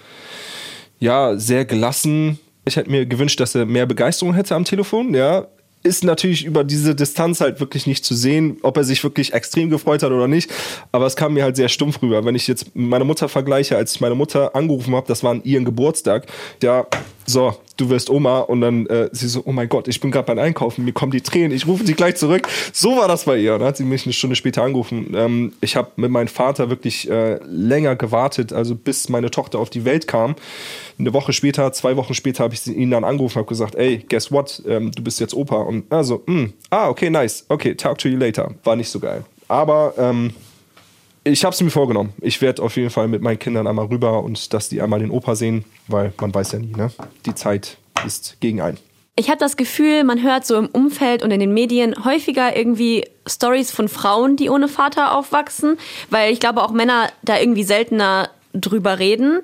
[0.98, 2.40] ja, sehr gelassen.
[2.64, 5.46] Ich hätte mir gewünscht, dass er mehr Begeisterung hätte am Telefon, ja
[5.82, 9.70] ist natürlich über diese Distanz halt wirklich nicht zu sehen, ob er sich wirklich extrem
[9.70, 10.50] gefreut hat oder nicht.
[10.92, 12.24] Aber es kam mir halt sehr stumpf rüber.
[12.24, 15.42] Wenn ich jetzt meine Mutter vergleiche, als ich meine Mutter angerufen habe, das war an
[15.44, 16.26] ihren Geburtstag,
[16.62, 16.86] ja,
[17.26, 20.26] so, du wirst Oma und dann äh, sie so, oh mein Gott, ich bin gerade
[20.26, 22.48] beim Einkaufen, mir kommen die Tränen, ich rufe sie gleich zurück.
[22.72, 23.56] So war das bei ihr.
[23.58, 25.14] Dann hat sie mich eine Stunde später angerufen.
[25.14, 29.70] Ähm, ich habe mit meinem Vater wirklich äh, länger gewartet, also bis meine Tochter auf
[29.70, 30.34] die Welt kam.
[30.98, 34.32] Eine Woche später, zwei Wochen später habe ich ihn dann angerufen, habe gesagt, ey, guess
[34.32, 35.62] what, ähm, du bist jetzt Opa.
[35.62, 38.54] Und also, mh, hm, ah, okay, nice, okay, talk to you later.
[38.64, 39.24] War nicht so geil.
[39.46, 40.32] Aber ähm,
[41.28, 42.12] ich habe es mir vorgenommen.
[42.20, 45.10] Ich werde auf jeden Fall mit meinen Kindern einmal rüber und dass die einmal den
[45.10, 46.90] Opa sehen, weil man weiß ja nie, ne?
[47.26, 48.78] Die Zeit ist gegen einen.
[49.16, 53.04] Ich habe das Gefühl, man hört so im Umfeld und in den Medien häufiger irgendwie
[53.26, 55.76] Stories von Frauen, die ohne Vater aufwachsen,
[56.08, 59.40] weil ich glaube auch Männer da irgendwie seltener drüber reden.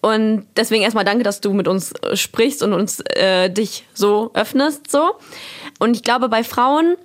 [0.00, 4.88] Und deswegen erstmal danke, dass du mit uns sprichst und uns äh, dich so öffnest
[4.88, 5.16] so.
[5.80, 6.96] Und ich glaube bei Frauen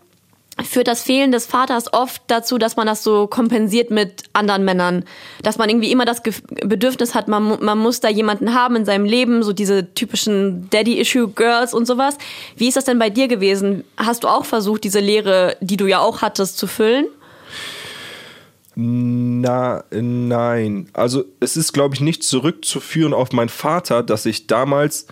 [0.61, 5.03] führt das Fehlen des Vaters oft dazu, dass man das so kompensiert mit anderen Männern.
[5.41, 9.05] Dass man irgendwie immer das Bedürfnis hat, man, man muss da jemanden haben in seinem
[9.05, 12.17] Leben, so diese typischen Daddy-Issue-Girls und sowas.
[12.55, 13.83] Wie ist das denn bei dir gewesen?
[13.97, 17.07] Hast du auch versucht, diese Lehre, die du ja auch hattest, zu füllen?
[18.75, 20.89] Na, nein.
[20.93, 25.07] Also es ist, glaube ich, nicht zurückzuführen auf meinen Vater, dass ich damals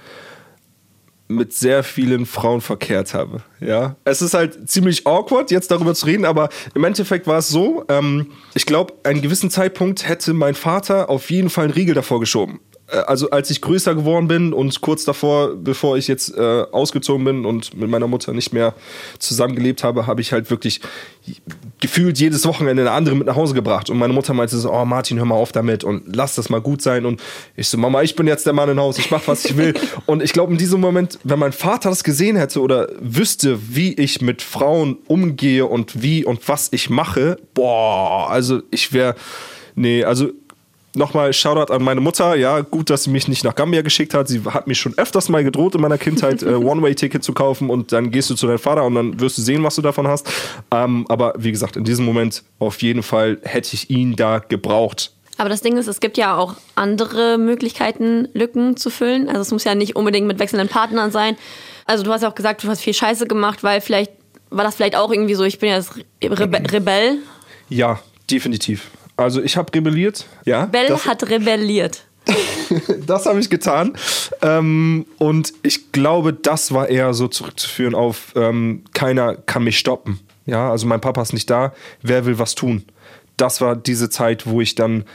[1.35, 3.41] mit sehr vielen Frauen verkehrt habe.
[3.59, 7.49] Ja, es ist halt ziemlich awkward, jetzt darüber zu reden, aber im Endeffekt war es
[7.49, 11.95] so, ähm, ich glaube, einen gewissen Zeitpunkt hätte mein Vater auf jeden Fall einen Riegel
[11.95, 12.59] davor geschoben.
[12.91, 17.23] Äh, also als ich größer geworden bin und kurz davor, bevor ich jetzt äh, ausgezogen
[17.25, 18.73] bin und mit meiner Mutter nicht mehr
[19.19, 20.81] zusammengelebt habe, habe ich halt wirklich
[21.81, 23.89] gefühlt jedes Wochenende eine andere mit nach Hause gebracht.
[23.89, 26.61] Und meine Mutter meinte so, oh Martin, hör mal auf damit und lass das mal
[26.61, 27.05] gut sein.
[27.05, 27.21] Und
[27.57, 29.73] ich so, Mama, ich bin jetzt der Mann im Haus, ich mach, was ich will.
[30.05, 33.93] und ich glaube, in diesem Moment, wenn mein Vater das gesehen hätte oder wüsste, wie
[33.95, 39.15] ich mit Frauen umgehe und wie und was ich mache, boah, also ich wäre,
[39.75, 40.29] nee, also
[40.95, 42.35] nochmal Shoutout an meine Mutter.
[42.35, 44.27] Ja, gut, dass sie mich nicht nach Gambia geschickt hat.
[44.27, 47.91] Sie hat mich schon öfters mal gedroht in meiner Kindheit, äh, One-Way-Ticket zu kaufen und
[47.91, 50.27] dann gehst du zu deinem Vater und dann wirst du sehen, was du davon hast.
[50.71, 55.13] Ähm, aber wie gesagt, in diesem Moment auf jeden Fall hätte ich ihn da gebraucht.
[55.37, 59.27] Aber das Ding ist, es gibt ja auch andere Möglichkeiten, Lücken zu füllen.
[59.27, 61.35] Also es muss ja nicht unbedingt mit wechselnden Partnern sein.
[61.85, 64.11] Also du hast ja auch gesagt, du hast viel Scheiße gemacht, weil vielleicht
[64.51, 67.17] war das vielleicht auch irgendwie so, ich bin ja das Rebe Rebell.
[67.69, 68.91] Ja, definitiv.
[69.17, 70.25] Also ich habe rebelliert.
[70.45, 72.03] Ja, Bell hat rebelliert.
[73.07, 73.93] das habe ich getan.
[74.41, 80.19] Ähm, und ich glaube, das war eher so zurückzuführen auf ähm, keiner kann mich stoppen.
[80.45, 81.73] Ja, also mein Papa ist nicht da.
[82.01, 82.85] Wer will was tun?
[83.37, 85.05] Das war diese Zeit, wo ich dann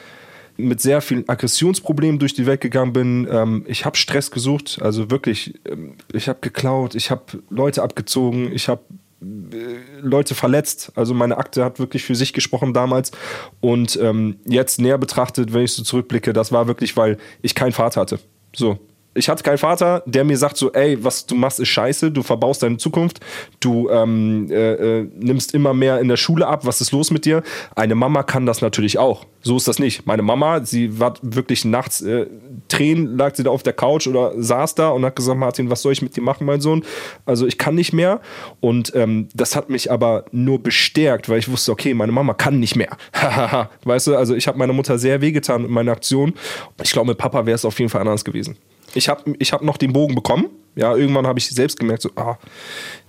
[0.57, 3.29] mit sehr vielen Aggressionsproblemen durch die Welt gegangen bin.
[3.31, 8.51] Ähm, ich habe Stress gesucht, also wirklich, ähm, ich habe geklaut, ich habe Leute abgezogen,
[8.53, 8.83] ich habe
[9.21, 10.93] Leute verletzt.
[10.95, 13.12] Also meine Akte hat wirklich für sich gesprochen damals.
[13.61, 17.73] Und ähm, jetzt näher betrachtet, wenn ich so zurückblicke, das war wirklich, weil ich keinen
[17.73, 18.19] Vater hatte.
[18.55, 18.79] So,
[19.17, 22.23] ich hatte keinen Vater, der mir sagt so, ey, was du machst ist scheiße, du
[22.23, 23.21] verbaust deine Zukunft,
[23.61, 27.25] du ähm, äh, äh, nimmst immer mehr in der Schule ab, was ist los mit
[27.25, 27.43] dir?
[27.75, 29.25] Eine Mama kann das natürlich auch.
[29.43, 30.07] So ist das nicht.
[30.07, 32.27] Meine Mama, sie war wirklich nachts, äh,
[32.69, 35.83] Tränen lag sie da auf der Couch oder saß da und hat gesagt, Martin, was
[35.83, 36.85] soll ich mit dir machen, mein Sohn?
[37.25, 38.21] Also ich kann nicht mehr.
[38.61, 42.59] Und ähm, das hat mich aber nur bestärkt, weil ich wusste, okay, meine Mama kann
[42.61, 42.97] nicht mehr.
[43.85, 46.35] weißt du, also ich habe meiner Mutter sehr wehgetan mit meiner Aktion.
[46.83, 48.57] Ich glaube, mit Papa wäre es auf jeden Fall anders gewesen
[48.95, 50.47] ich habe ich hab noch den Bogen bekommen.
[50.74, 52.37] Ja, irgendwann habe ich selbst gemerkt, so, ah,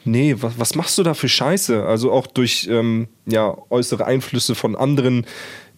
[0.06, 1.86] nee, was, was machst du da für Scheiße?
[1.86, 5.26] Also auch durch ähm, ja, äußere Einflüsse von anderen,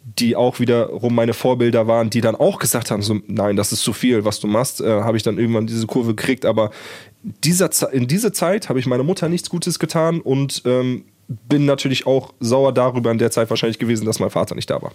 [0.04, 3.82] die auch wiederum meine Vorbilder waren, die dann auch gesagt haben, so, nein, das ist
[3.82, 6.46] zu viel, was du machst, äh, habe ich dann irgendwann diese Kurve gekriegt.
[6.46, 6.70] Aber
[7.24, 12.08] dieser, in dieser Zeit habe ich meiner Mutter nichts Gutes getan und ähm, bin natürlich
[12.08, 14.92] auch sauer darüber in der Zeit wahrscheinlich gewesen, dass mein Vater nicht da war.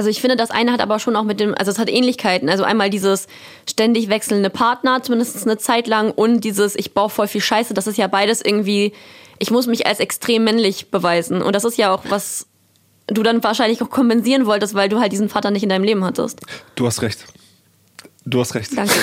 [0.00, 2.48] Also ich finde, das eine hat aber schon auch mit dem, also es hat Ähnlichkeiten.
[2.48, 3.26] Also einmal dieses
[3.68, 7.74] ständig wechselnde Partner, zumindest eine Zeit lang, und dieses, ich baue voll viel Scheiße.
[7.74, 8.94] Das ist ja beides irgendwie,
[9.38, 11.42] ich muss mich als extrem männlich beweisen.
[11.42, 12.46] Und das ist ja auch was
[13.08, 16.02] du dann wahrscheinlich auch kompensieren wolltest, weil du halt diesen Vater nicht in deinem Leben
[16.02, 16.40] hattest.
[16.76, 17.26] Du hast recht.
[18.24, 18.70] Du hast recht.
[18.74, 18.94] Danke.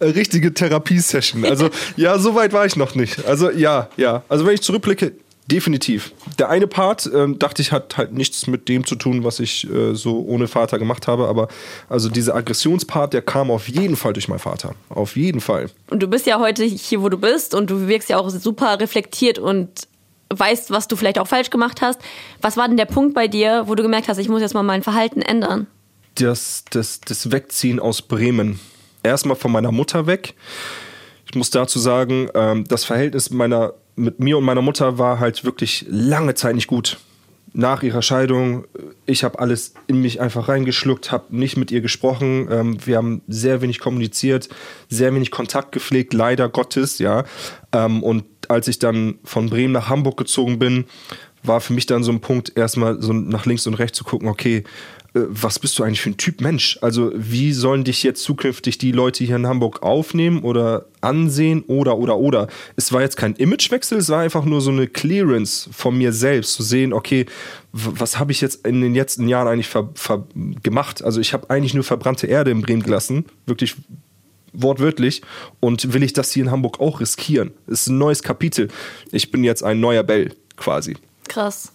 [0.00, 1.44] Richtige Therapiesession.
[1.44, 3.26] Also ja, so weit war ich noch nicht.
[3.26, 4.22] Also ja, ja.
[4.30, 5.12] Also wenn ich zurückblicke,
[5.46, 6.12] definitiv.
[6.38, 9.70] Der eine Part, ähm, dachte ich, hat halt nichts mit dem zu tun, was ich
[9.70, 11.28] äh, so ohne Vater gemacht habe.
[11.28, 11.48] Aber
[11.88, 14.74] also dieser Aggressionspart, der kam auf jeden Fall durch meinen Vater.
[14.88, 15.70] Auf jeden Fall.
[15.90, 18.80] Und du bist ja heute hier, wo du bist und du wirkst ja auch super
[18.80, 19.86] reflektiert und
[20.30, 22.00] weißt, was du vielleicht auch falsch gemacht hast.
[22.40, 24.62] Was war denn der Punkt bei dir, wo du gemerkt hast, ich muss jetzt mal
[24.62, 25.66] mein Verhalten ändern?
[26.16, 28.60] Das, das, das Wegziehen aus Bremen.
[29.02, 30.34] Erstmal von meiner Mutter weg.
[31.26, 35.44] Ich muss dazu sagen, ähm, das Verhältnis meiner, mit mir und meiner Mutter war halt
[35.44, 36.98] wirklich lange Zeit nicht gut.
[37.52, 38.64] Nach ihrer Scheidung,
[39.06, 42.48] ich habe alles in mich einfach reingeschluckt, habe nicht mit ihr gesprochen.
[42.50, 44.48] Ähm, wir haben sehr wenig kommuniziert,
[44.88, 47.24] sehr wenig Kontakt gepflegt, leider Gottes, ja.
[47.72, 50.86] Ähm, und als ich dann von Bremen nach Hamburg gezogen bin,
[51.44, 54.28] war für mich dann so ein Punkt, erstmal so nach links und rechts zu gucken,
[54.28, 54.64] okay,
[55.14, 56.76] was bist du eigentlich für ein Typ Mensch?
[56.82, 61.96] Also wie sollen dich jetzt zukünftig die Leute hier in Hamburg aufnehmen oder ansehen oder
[61.98, 62.48] oder oder?
[62.74, 66.54] Es war jetzt kein Imagewechsel, es war einfach nur so eine Clearance von mir selbst,
[66.54, 67.26] zu sehen, okay,
[67.70, 69.70] was habe ich jetzt in den letzten Jahren eigentlich
[70.64, 71.04] gemacht?
[71.04, 73.76] Also ich habe eigentlich nur verbrannte Erde in Bremen gelassen, wirklich
[74.52, 75.22] wortwörtlich.
[75.60, 77.52] Und will ich das hier in Hamburg auch riskieren?
[77.66, 78.68] Es ist ein neues Kapitel.
[79.12, 80.96] Ich bin jetzt ein neuer Bell quasi.
[81.28, 81.72] Krass.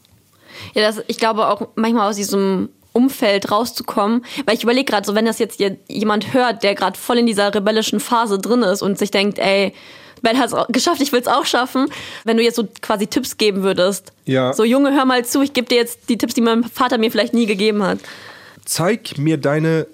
[0.74, 5.16] Ja, das, ich glaube auch manchmal aus diesem Umfeld rauszukommen, weil ich überlege gerade so,
[5.16, 8.98] wenn das jetzt jemand hört, der gerade voll in dieser rebellischen Phase drin ist und
[8.98, 9.74] sich denkt, ey,
[10.22, 11.88] Ben hat es geschafft, ich will es auch schaffen.
[12.24, 14.12] Wenn du jetzt so quasi Tipps geben würdest.
[14.26, 14.54] Ja.
[14.54, 17.12] So, Junge, hör mal zu, ich gebe dir jetzt die Tipps, die mein Vater mir
[17.12, 18.00] vielleicht nie gegeben hat.
[18.66, 19.88] Zeig mir deine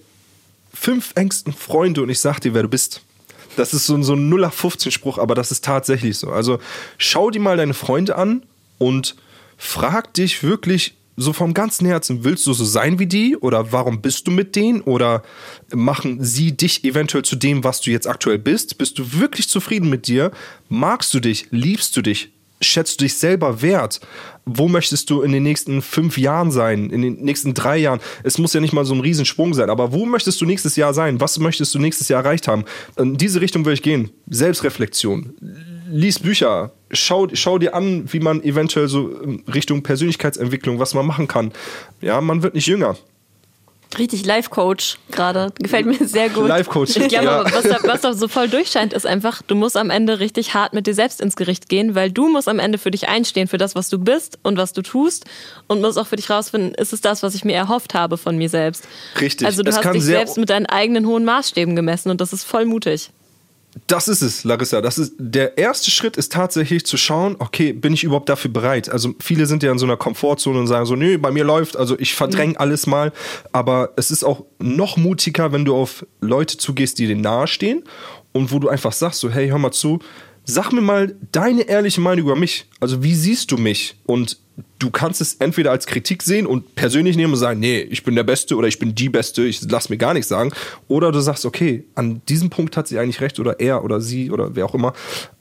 [0.74, 3.02] fünf engsten Freunde und ich sag dir, wer du bist.
[3.56, 6.30] Das ist so, so ein 0815-Spruch, aber das ist tatsächlich so.
[6.30, 6.60] Also
[6.98, 8.44] schau dir mal deine Freunde an
[8.78, 9.16] und
[9.58, 14.02] frag dich wirklich so vom ganzen Herzen, willst du so sein wie die oder warum
[14.02, 15.24] bist du mit denen oder
[15.74, 18.78] machen sie dich eventuell zu dem, was du jetzt aktuell bist?
[18.78, 20.32] Bist du wirklich zufrieden mit dir?
[20.70, 21.48] Magst du dich?
[21.52, 22.32] Liebst du dich?
[22.62, 24.00] schätzt du dich selber wert?
[24.46, 26.90] Wo möchtest du in den nächsten fünf Jahren sein?
[26.90, 28.00] In den nächsten drei Jahren?
[28.24, 30.94] Es muss ja nicht mal so ein Riesensprung sein, aber wo möchtest du nächstes Jahr
[30.94, 31.20] sein?
[31.20, 32.66] Was möchtest du nächstes Jahr erreicht haben?
[32.98, 34.12] In diese Richtung würde ich gehen.
[34.30, 35.34] Selbstreflexion.
[35.88, 36.72] Lies Bücher.
[36.92, 39.12] Schau, schau dir an, wie man eventuell so
[39.54, 41.52] Richtung Persönlichkeitsentwicklung, was man machen kann.
[42.02, 42.96] Ja, man wird nicht jünger.
[43.98, 45.54] Richtig Life-Coach gerade.
[45.60, 46.48] Gefällt mir sehr gut.
[46.48, 46.98] Life-Coach.
[46.98, 47.46] Ich glaube, ja.
[47.46, 50.74] was, da, was da so voll durchscheint, ist einfach, du musst am Ende richtig hart
[50.74, 53.58] mit dir selbst ins Gericht gehen, weil du musst am Ende für dich einstehen, für
[53.58, 55.26] das, was du bist und was du tust
[55.68, 58.38] und musst auch für dich rausfinden, ist es das, was ich mir erhofft habe von
[58.38, 58.86] mir selbst.
[59.22, 59.48] Richtig.
[59.48, 62.44] Also du es hast dich selbst mit deinen eigenen hohen Maßstäben gemessen und das ist
[62.44, 63.12] voll mutig.
[63.88, 64.82] Das ist es, Larissa.
[64.82, 68.90] Das ist, der erste Schritt ist tatsächlich zu schauen, okay, bin ich überhaupt dafür bereit?
[68.90, 71.76] Also viele sind ja in so einer Komfortzone und sagen so, nö, bei mir läuft,
[71.76, 72.58] also ich verdränge mhm.
[72.58, 73.12] alles mal.
[73.52, 77.84] Aber es ist auch noch mutiger, wenn du auf Leute zugehst, die dir nahestehen
[78.32, 80.00] und wo du einfach sagst so, hey, hör mal zu,
[80.46, 82.68] sag mir mal deine ehrliche Meinung über mich.
[82.80, 83.96] Also wie siehst du mich?
[84.06, 84.40] Und
[84.80, 88.16] du kannst es entweder als Kritik sehen und persönlich nehmen und sagen, nee, ich bin
[88.16, 90.52] der Beste oder ich bin die Beste, ich lass mir gar nichts sagen.
[90.88, 94.32] Oder du sagst, okay, an diesem Punkt hat sie eigentlich recht oder er oder sie
[94.32, 94.94] oder wer auch immer.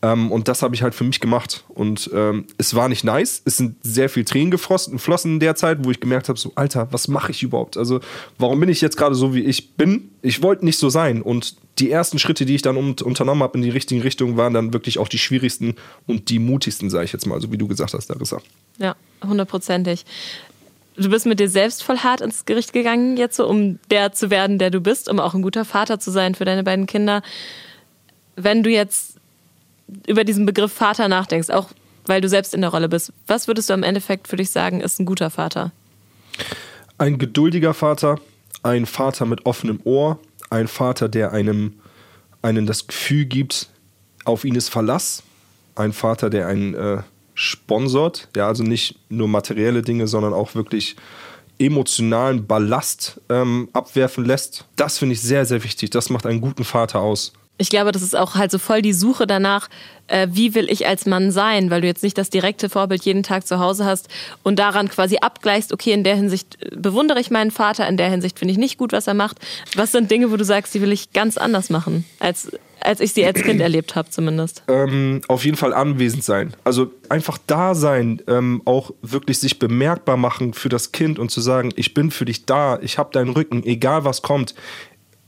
[0.03, 1.65] Ähm, und das habe ich halt für mich gemacht.
[1.69, 3.43] Und ähm, es war nicht nice.
[3.45, 6.89] Es sind sehr viel Tränen geflossen in der Zeit, wo ich gemerkt habe, so, Alter,
[6.93, 7.77] was mache ich überhaupt?
[7.77, 8.01] Also,
[8.39, 10.11] warum bin ich jetzt gerade so, wie ich bin?
[10.23, 11.23] Ich wollte nicht so sein.
[11.23, 14.73] Und die ersten Schritte, die ich dann unternommen habe in die richtige Richtung, waren dann
[14.73, 15.75] wirklich auch die schwierigsten
[16.07, 18.41] und die mutigsten, sage ich jetzt mal, so wie du gesagt hast, Larissa.
[18.79, 18.95] Ja,
[19.27, 20.05] hundertprozentig.
[20.97, 24.31] Du bist mit dir selbst voll hart ins Gericht gegangen, jetzt so, um der zu
[24.31, 27.23] werden, der du bist, um auch ein guter Vater zu sein für deine beiden Kinder.
[28.37, 29.15] Wenn du jetzt
[30.07, 31.71] über diesen Begriff Vater nachdenkst, auch
[32.07, 34.81] weil du selbst in der Rolle bist, was würdest du am Endeffekt für dich sagen,
[34.81, 35.73] ist ein guter Vater?
[36.99, 38.21] Ein geduldiger Vater,
[38.63, 40.19] ein Vater mit offenem Ohr,
[40.51, 41.75] ein Vater, der einem,
[42.43, 43.69] einem das Gefühl gibt,
[44.25, 45.23] auf ihn ist Verlass,
[45.75, 47.03] ein Vater, der einen äh,
[47.35, 50.97] sponsort, ja, also nicht nur materielle Dinge, sondern auch wirklich
[51.59, 54.65] emotionalen Ballast ähm, abwerfen lässt.
[54.77, 55.91] Das finde ich sehr, sehr wichtig.
[55.91, 57.33] Das macht einen guten Vater aus.
[57.57, 59.69] Ich glaube, das ist auch halt so voll die Suche danach,
[60.09, 63.23] äh, wie will ich als Mann sein, weil du jetzt nicht das direkte Vorbild jeden
[63.23, 64.09] Tag zu Hause hast
[64.43, 68.11] und daran quasi abgleichst, okay, in der Hinsicht äh, bewundere ich meinen Vater, in der
[68.11, 69.39] Hinsicht finde ich nicht gut, was er macht.
[69.77, 72.51] Was sind Dinge, wo du sagst, die will ich ganz anders machen, als,
[72.81, 74.63] als ich sie als Kind erlebt habe zumindest?
[74.69, 76.55] Ähm, auf jeden Fall anwesend sein.
[76.65, 81.41] Also einfach da sein, ähm, auch wirklich sich bemerkbar machen für das Kind und zu
[81.41, 84.55] sagen, ich bin für dich da, ich habe deinen Rücken, egal was kommt.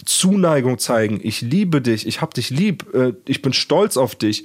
[0.07, 4.45] Zuneigung zeigen, ich liebe dich, ich hab dich lieb, äh, ich bin stolz auf dich.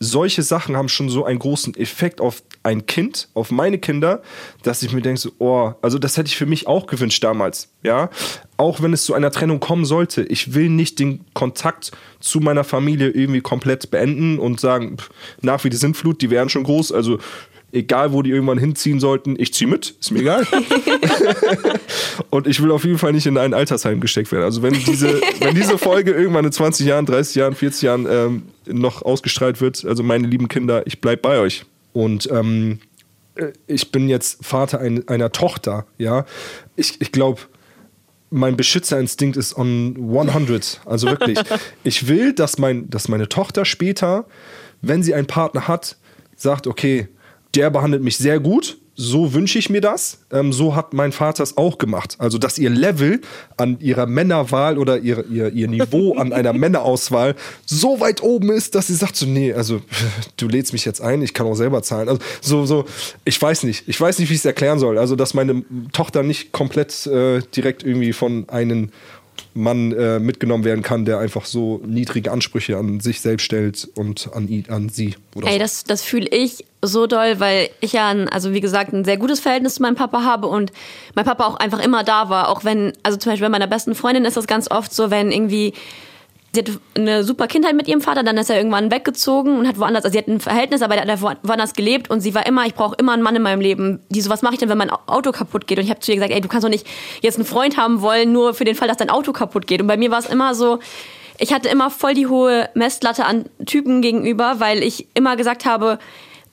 [0.00, 4.22] Solche Sachen haben schon so einen großen Effekt auf ein Kind, auf meine Kinder,
[4.62, 7.68] dass ich mir denke, so, oh, also das hätte ich für mich auch gewünscht damals,
[7.82, 8.08] ja.
[8.56, 12.64] Auch wenn es zu einer Trennung kommen sollte, ich will nicht den Kontakt zu meiner
[12.64, 15.10] Familie irgendwie komplett beenden und sagen, pff,
[15.42, 17.18] nach wie die Sintflut, die wären schon groß, also
[17.72, 20.46] egal wo die irgendwann hinziehen sollten, ich ziehe mit, ist mir egal.
[22.30, 24.44] und ich will auf jeden Fall nicht in ein Altersheim gesteckt werden.
[24.44, 28.42] Also wenn diese, wenn diese Folge irgendwann in 20 Jahren, 30 Jahren, 40 Jahren ähm,
[28.66, 31.64] noch ausgestrahlt wird, also meine lieben Kinder, ich bleibe bei euch.
[31.94, 32.80] Und ähm,
[33.36, 36.26] äh, ich bin jetzt Vater ein, einer Tochter, ja.
[36.76, 37.40] Ich, ich glaube,
[38.28, 40.80] mein Beschützerinstinkt ist on 100.
[40.84, 41.38] Also wirklich.
[41.84, 44.26] Ich will, dass, mein, dass meine Tochter später,
[44.80, 45.96] wenn sie einen Partner hat,
[46.36, 47.08] sagt, okay,
[47.54, 48.78] der behandelt mich sehr gut.
[48.94, 50.18] So wünsche ich mir das.
[50.30, 52.16] Ähm, so hat mein Vater es auch gemacht.
[52.18, 53.22] Also, dass ihr Level
[53.56, 57.34] an ihrer Männerwahl oder ihr, ihr, ihr Niveau an einer Männerauswahl
[57.64, 59.80] so weit oben ist, dass sie sagt so, nee, also
[60.36, 62.10] du lädst mich jetzt ein, ich kann auch selber zahlen.
[62.10, 62.84] Also so, so,
[63.24, 63.88] ich weiß nicht.
[63.88, 64.98] Ich weiß nicht, wie ich es erklären soll.
[64.98, 68.90] Also, dass meine Tochter nicht komplett äh, direkt irgendwie von einem
[69.54, 74.30] Mann äh, mitgenommen werden kann, der einfach so niedrige Ansprüche an sich selbst stellt und
[74.32, 75.14] an, ihn, an sie.
[75.34, 75.58] Oder Ey, so.
[75.58, 79.16] das, das fühle ich so doll, weil ich ja, ein, also wie gesagt, ein sehr
[79.16, 80.72] gutes Verhältnis zu meinem Papa habe und
[81.14, 82.48] mein Papa auch einfach immer da war.
[82.48, 85.30] Auch wenn, also zum Beispiel bei meiner besten Freundin ist das ganz oft so, wenn
[85.30, 85.74] irgendwie
[86.54, 89.78] sie hat eine super Kindheit mit ihrem Vater, dann ist er irgendwann weggezogen und hat
[89.78, 92.66] woanders, also sie hat ein Verhältnis, aber der hat woanders gelebt und sie war immer,
[92.66, 94.00] ich brauche immer einen Mann in meinem Leben.
[94.10, 95.78] Die so, was mache ich denn, wenn mein Auto kaputt geht?
[95.78, 96.86] Und ich habe zu ihr gesagt, ey, du kannst doch nicht
[97.22, 99.80] jetzt einen Freund haben wollen, nur für den Fall, dass dein Auto kaputt geht.
[99.80, 100.78] Und bei mir war es immer so,
[101.38, 105.98] ich hatte immer voll die hohe Messlatte an Typen gegenüber, weil ich immer gesagt habe,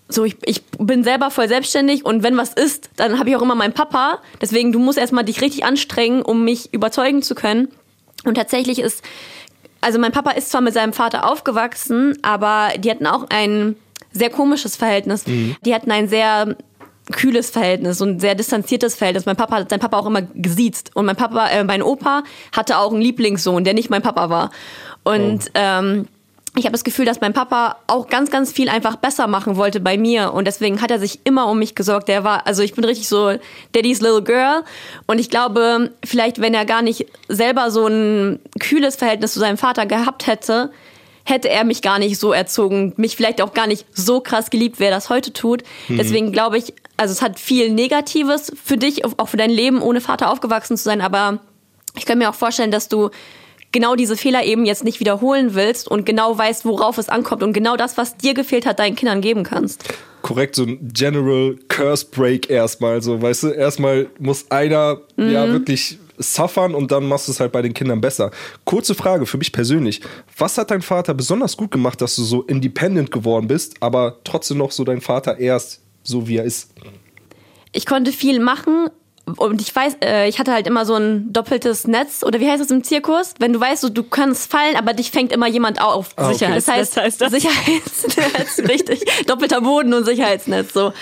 [0.08, 3.42] so ich, ich bin selber voll selbstständig und wenn was ist, dann habe ich auch
[3.42, 4.20] immer meinen Papa.
[4.42, 7.68] Deswegen, du musst erstmal dich richtig anstrengen, um mich überzeugen zu können.
[8.26, 9.04] Und tatsächlich ist
[9.82, 13.76] also mein Papa ist zwar mit seinem Vater aufgewachsen, aber die hatten auch ein
[14.12, 15.26] sehr komisches Verhältnis.
[15.28, 15.56] Mhm.
[15.66, 16.56] Die hatten ein sehr
[17.12, 19.26] kühles Verhältnis und sehr distanziertes Verhältnis.
[19.26, 22.78] Mein Papa hat sein Papa auch immer gesiezt und mein Papa, äh, mein Opa hatte
[22.78, 24.52] auch einen Lieblingssohn, der nicht mein Papa war.
[25.04, 25.52] Und oh.
[25.56, 26.08] ähm,
[26.56, 29.80] ich habe das Gefühl, dass mein Papa auch ganz, ganz viel einfach besser machen wollte
[29.80, 32.08] bei mir und deswegen hat er sich immer um mich gesorgt.
[32.08, 33.38] Der war, also ich bin richtig so
[33.74, 34.64] Daddy's little girl
[35.06, 39.58] und ich glaube, vielleicht wenn er gar nicht selber so ein kühles Verhältnis zu seinem
[39.58, 40.72] Vater gehabt hätte,
[41.24, 44.80] hätte er mich gar nicht so erzogen, mich vielleicht auch gar nicht so krass geliebt,
[44.80, 45.64] wie er das heute tut.
[45.88, 45.98] Mhm.
[45.98, 50.02] Deswegen glaube ich, also es hat viel Negatives für dich, auch für dein Leben, ohne
[50.02, 51.40] Vater aufgewachsen zu sein, aber
[51.96, 53.10] ich kann mir auch vorstellen, dass du
[53.72, 57.54] genau diese Fehler eben jetzt nicht wiederholen willst und genau weißt, worauf es ankommt und
[57.54, 59.84] genau das, was dir gefehlt hat, deinen Kindern geben kannst.
[60.22, 65.32] Korrekt, so ein General Curse Break erstmal, so, weißt du, erstmal muss einer mhm.
[65.32, 68.32] ja wirklich suffern und dann machst du es halt bei den Kindern besser.
[68.66, 70.02] Kurze Frage für mich persönlich.
[70.38, 74.58] Was hat dein Vater besonders gut gemacht, dass du so independent geworden bist, aber trotzdem
[74.58, 76.72] noch so dein Vater erst so wie er ist?
[77.72, 78.90] Ich konnte viel machen,
[79.38, 82.64] und ich weiß, äh, ich hatte halt immer so ein doppeltes Netz oder wie heißt
[82.64, 83.34] es im Zirkus?
[83.40, 86.10] Wenn du weißt, so, du kannst fallen, aber dich fängt immer jemand auf.
[86.16, 86.48] Ah, okay.
[86.54, 87.32] Das heißt, das heißt das?
[87.32, 89.26] Sicherheitsnetz, richtig.
[89.26, 90.94] Doppelter Boden und Sicherheitsnetz, so.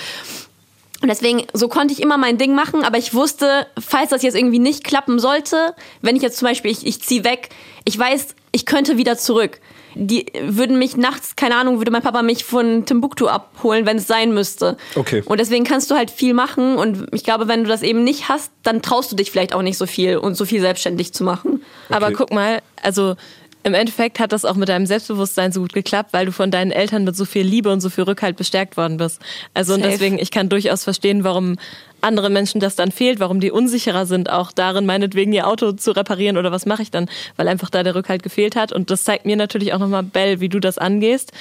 [1.02, 4.36] Und deswegen, so konnte ich immer mein Ding machen, aber ich wusste, falls das jetzt
[4.36, 7.50] irgendwie nicht klappen sollte, wenn ich jetzt zum Beispiel, ich, ich ziehe weg,
[7.86, 9.60] ich weiß, ich könnte wieder zurück
[9.98, 14.08] die würden mich nachts, keine Ahnung, würde mein Papa mich von Timbuktu abholen, wenn es
[14.08, 14.78] sein müsste.
[14.96, 15.24] Okay.
[15.26, 18.30] Und deswegen kannst du halt viel machen und ich glaube, wenn du das eben nicht
[18.30, 21.24] hast, dann traust du dich vielleicht auch nicht so viel und so viel selbstständig zu
[21.24, 21.64] machen.
[21.88, 21.96] Okay.
[21.96, 23.16] Aber guck mal, also
[23.64, 26.72] im Endeffekt hat das auch mit deinem Selbstbewusstsein so gut geklappt, weil du von deinen
[26.72, 29.22] Eltern mit so viel Liebe und so viel Rückhalt bestärkt worden bist.
[29.54, 29.84] Also Safe.
[29.84, 31.58] und deswegen, ich kann durchaus verstehen, warum
[32.02, 35.92] anderen Menschen das dann fehlt, warum die unsicherer sind, auch darin meinetwegen ihr Auto zu
[35.92, 38.72] reparieren oder was mache ich dann, weil einfach da der Rückhalt gefehlt hat.
[38.72, 41.32] Und das zeigt mir natürlich auch nochmal, Bell, wie du das angehst,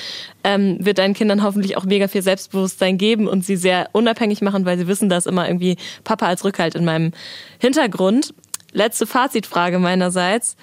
[0.44, 4.64] ähm, wird deinen Kindern hoffentlich auch mega viel Selbstbewusstsein geben und sie sehr unabhängig machen,
[4.64, 7.12] weil sie wissen, dass immer irgendwie Papa als Rückhalt in meinem
[7.58, 8.34] Hintergrund.
[8.72, 10.56] Letzte Fazitfrage meinerseits.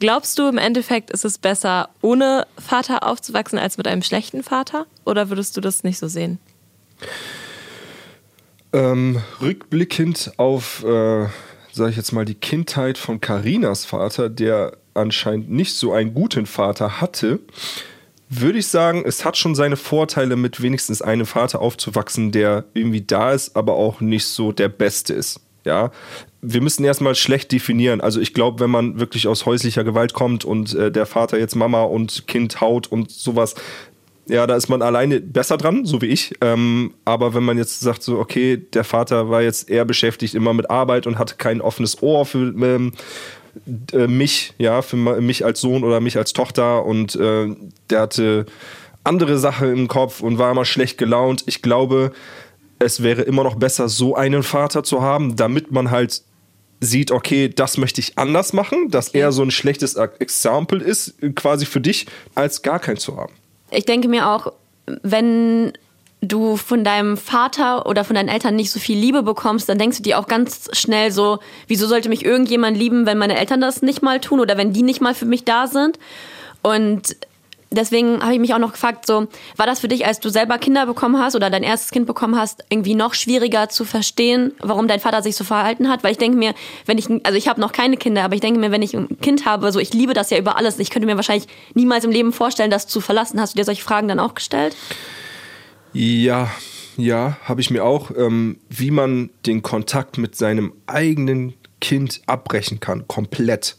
[0.00, 4.86] Glaubst du im Endeffekt, ist es besser, ohne Vater aufzuwachsen, als mit einem schlechten Vater?
[5.04, 6.38] Oder würdest du das nicht so sehen?
[8.72, 11.26] Ähm, rückblickend auf äh,
[11.72, 16.46] sage ich jetzt mal, die Kindheit von Karinas Vater, der anscheinend nicht so einen guten
[16.46, 17.40] Vater hatte,
[18.28, 23.02] würde ich sagen, es hat schon seine Vorteile, mit wenigstens einem Vater aufzuwachsen, der irgendwie
[23.02, 25.40] da ist, aber auch nicht so der Beste ist.
[25.64, 25.90] Ja,
[26.40, 28.00] wir müssen erstmal schlecht definieren.
[28.00, 31.54] Also ich glaube, wenn man wirklich aus häuslicher Gewalt kommt und äh, der Vater jetzt
[31.54, 33.56] Mama und Kind haut und sowas,
[34.30, 36.34] ja, da ist man alleine besser dran, so wie ich.
[36.40, 40.54] Ähm, aber wenn man jetzt sagt, so, okay, der Vater war jetzt eher beschäftigt immer
[40.54, 42.92] mit Arbeit und hatte kein offenes Ohr für ähm,
[43.92, 47.48] äh, mich, ja, für mich als Sohn oder mich als Tochter und äh,
[47.90, 48.46] der hatte
[49.02, 51.42] andere Sachen im Kopf und war immer schlecht gelaunt.
[51.46, 52.12] Ich glaube,
[52.78, 56.22] es wäre immer noch besser, so einen Vater zu haben, damit man halt
[56.80, 61.66] sieht, okay, das möchte ich anders machen, dass er so ein schlechtes Exempel ist, quasi
[61.66, 63.32] für dich, als gar keinen zu haben.
[63.70, 64.52] Ich denke mir auch,
[65.02, 65.72] wenn
[66.22, 69.98] du von deinem Vater oder von deinen Eltern nicht so viel Liebe bekommst, dann denkst
[69.98, 73.80] du dir auch ganz schnell so, wieso sollte mich irgendjemand lieben, wenn meine Eltern das
[73.80, 75.98] nicht mal tun oder wenn die nicht mal für mich da sind?
[76.62, 77.16] Und
[77.70, 80.58] deswegen habe ich mich auch noch gefragt, so, war das für dich, als du selber
[80.58, 84.88] Kinder bekommen hast oder dein erstes Kind bekommen hast, irgendwie noch schwieriger zu verstehen, warum
[84.88, 86.02] dein Vater sich so verhalten hat?
[86.02, 86.54] Weil ich denke mir,
[86.86, 89.20] wenn ich, also ich habe noch keine Kinder, aber ich denke mir, wenn ich ein
[89.20, 90.78] Kind habe, so ich liebe das ja über alles.
[90.78, 93.40] Ich könnte mir wahrscheinlich niemals im Leben vorstellen, das zu verlassen.
[93.40, 94.76] Hast du dir solche Fragen dann auch gestellt?
[95.92, 96.50] Ja,
[96.96, 102.80] ja, habe ich mir auch, ähm, wie man den Kontakt mit seinem eigenen Kind abbrechen
[102.80, 103.76] kann, komplett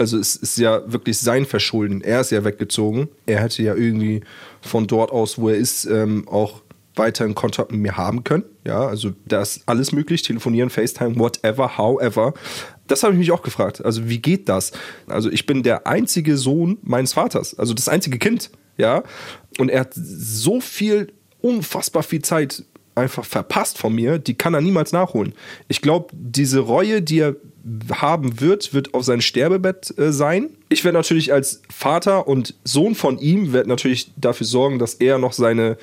[0.00, 2.00] also es ist ja wirklich sein Verschulden.
[2.00, 3.08] Er ist ja weggezogen.
[3.26, 4.22] Er hätte ja irgendwie
[4.62, 6.62] von dort aus, wo er ist, ähm, auch
[6.96, 8.44] weiterhin Kontakt mit mir haben können.
[8.66, 12.32] Ja, also da ist alles möglich, telefonieren, FaceTime, whatever, however.
[12.86, 13.84] Das habe ich mich auch gefragt.
[13.84, 14.72] Also wie geht das?
[15.06, 19.02] Also ich bin der einzige Sohn meines Vaters, also das einzige Kind, ja.
[19.58, 24.60] Und er hat so viel, unfassbar viel Zeit einfach verpasst von mir, die kann er
[24.60, 25.34] niemals nachholen.
[25.68, 27.36] Ich glaube, diese Reue, die er
[27.92, 30.50] haben wird, wird auf sein Sterbebett äh, sein.
[30.68, 35.18] Ich werde natürlich als Vater und Sohn von ihm, werde natürlich dafür sorgen, dass er
[35.18, 35.76] noch seine,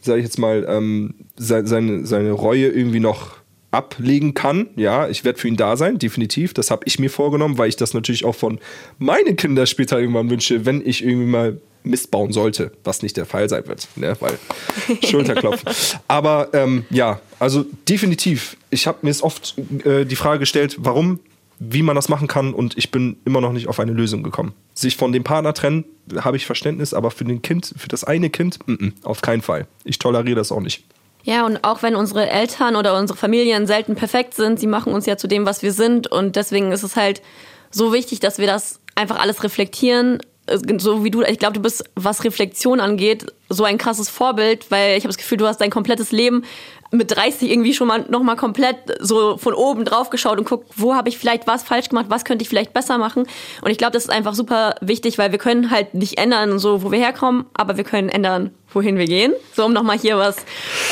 [0.00, 3.36] sage ich jetzt mal, ähm, seine, seine, seine Reue irgendwie noch
[3.70, 4.68] ablegen kann.
[4.76, 6.54] Ja, ich werde für ihn da sein, definitiv.
[6.54, 8.58] Das habe ich mir vorgenommen, weil ich das natürlich auch von
[8.98, 13.26] meinen Kindern später irgendwann wünsche, wenn ich irgendwie mal Mist bauen sollte, was nicht der
[13.26, 14.16] Fall sein wird, ne?
[14.20, 14.38] weil
[15.04, 15.68] Schulterklopfen.
[16.08, 18.56] Aber ähm, ja, also definitiv.
[18.70, 21.20] Ich habe mir es oft äh, die Frage gestellt, warum,
[21.58, 24.52] wie man das machen kann und ich bin immer noch nicht auf eine Lösung gekommen.
[24.74, 25.84] Sich von dem Partner trennen,
[26.16, 29.42] habe ich Verständnis, aber für den Kind, für das eine Kind, m -m, auf keinen
[29.42, 29.66] Fall.
[29.84, 30.84] Ich toleriere das auch nicht.
[31.26, 35.06] Ja, und auch wenn unsere Eltern oder unsere Familien selten perfekt sind, sie machen uns
[35.06, 36.06] ja zu dem, was wir sind.
[36.06, 37.20] Und deswegen ist es halt
[37.72, 40.20] so wichtig, dass wir das einfach alles reflektieren
[40.78, 44.96] so wie du, ich glaube, du bist, was Reflexion angeht, so ein krasses Vorbild, weil
[44.96, 46.44] ich habe das Gefühl, du hast dein komplettes Leben
[46.92, 50.70] mit 30 irgendwie schon mal noch mal komplett so von oben drauf geschaut und guckt,
[50.76, 53.26] wo habe ich vielleicht was falsch gemacht, was könnte ich vielleicht besser machen.
[53.62, 56.82] Und ich glaube, das ist einfach super wichtig, weil wir können halt nicht ändern, so
[56.82, 59.34] wo wir herkommen, aber wir können ändern, wohin wir gehen.
[59.54, 60.36] So um noch mal hier was.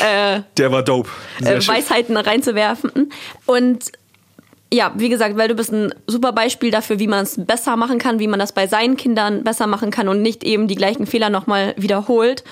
[0.03, 1.09] Äh, Der war dope.
[1.43, 3.11] Äh, Weisheiten reinzuwerfen.
[3.45, 3.91] Und
[4.75, 7.97] ja, wie gesagt, weil du bist ein super Beispiel dafür, wie man es besser machen
[7.97, 11.07] kann, wie man das bei seinen Kindern besser machen kann und nicht eben die gleichen
[11.07, 12.43] Fehler nochmal wiederholt.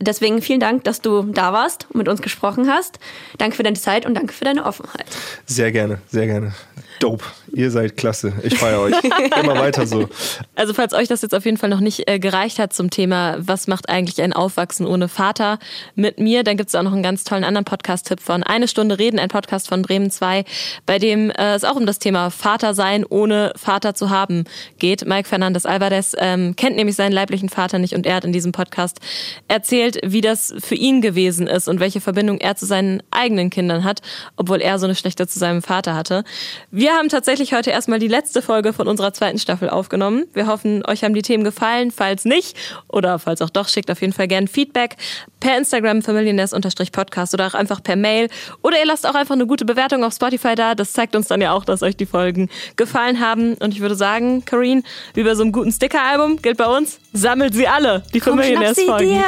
[0.00, 2.98] Deswegen vielen Dank, dass du da warst und mit uns gesprochen hast.
[3.38, 5.06] Danke für deine Zeit und danke für deine Offenheit.
[5.46, 6.54] Sehr gerne, sehr gerne.
[6.98, 7.24] Dope.
[7.52, 8.32] Ihr seid klasse.
[8.42, 8.94] Ich feiere euch.
[9.42, 10.08] Immer weiter so.
[10.54, 13.36] Also falls euch das jetzt auf jeden Fall noch nicht äh, gereicht hat zum Thema,
[13.38, 15.58] was macht eigentlich ein Aufwachsen ohne Vater
[15.94, 18.98] mit mir, dann gibt es auch noch einen ganz tollen anderen Podcast-Tipp von Eine Stunde
[18.98, 20.44] Reden, ein Podcast von Bremen 2,
[20.84, 24.44] bei dem äh, es auch um das Thema Vater sein ohne Vater zu haben
[24.78, 25.06] geht.
[25.06, 28.52] Mike Fernandez Alvarez ähm, kennt nämlich seinen leiblichen Vater nicht und er hat in diesem
[28.52, 29.00] Podcast
[29.48, 33.84] erzählt, wie das für ihn gewesen ist und welche Verbindung er zu seinen eigenen Kindern
[33.84, 34.00] hat,
[34.36, 36.24] obwohl er so eine schlechte zu seinem Vater hatte.
[36.70, 40.24] Wir haben tatsächlich heute erstmal die letzte Folge von unserer zweiten Staffel aufgenommen.
[40.32, 41.90] Wir hoffen, euch haben die Themen gefallen.
[41.90, 42.56] Falls nicht
[42.88, 44.96] oder falls auch doch, schickt auf jeden Fall gerne Feedback
[45.40, 48.28] per Instagram familiennest-podcast oder auch einfach per Mail.
[48.62, 50.74] Oder ihr lasst auch einfach eine gute Bewertung auf Spotify da.
[50.74, 53.54] Das zeigt uns dann ja auch, dass euch die Folgen gefallen haben.
[53.54, 54.82] Und ich würde sagen, Karine,
[55.14, 59.22] wie bei so einem guten Sticker-Album gilt bei uns, sammelt sie alle, die Familiennest-Folgen.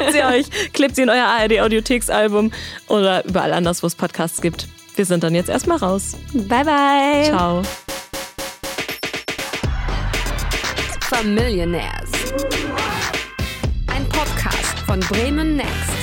[0.00, 2.52] Schnappt sie euch, klebt sie in euer ARD-Audiotheks-Album
[2.88, 4.66] oder überall anders, wo es Podcasts gibt.
[4.96, 6.16] Wir sind dann jetzt erstmal raus.
[6.32, 7.24] Bye, bye.
[7.24, 7.62] Ciao.
[11.02, 12.10] Familionaires.
[13.88, 15.99] Ein Podcast von Bremen Next.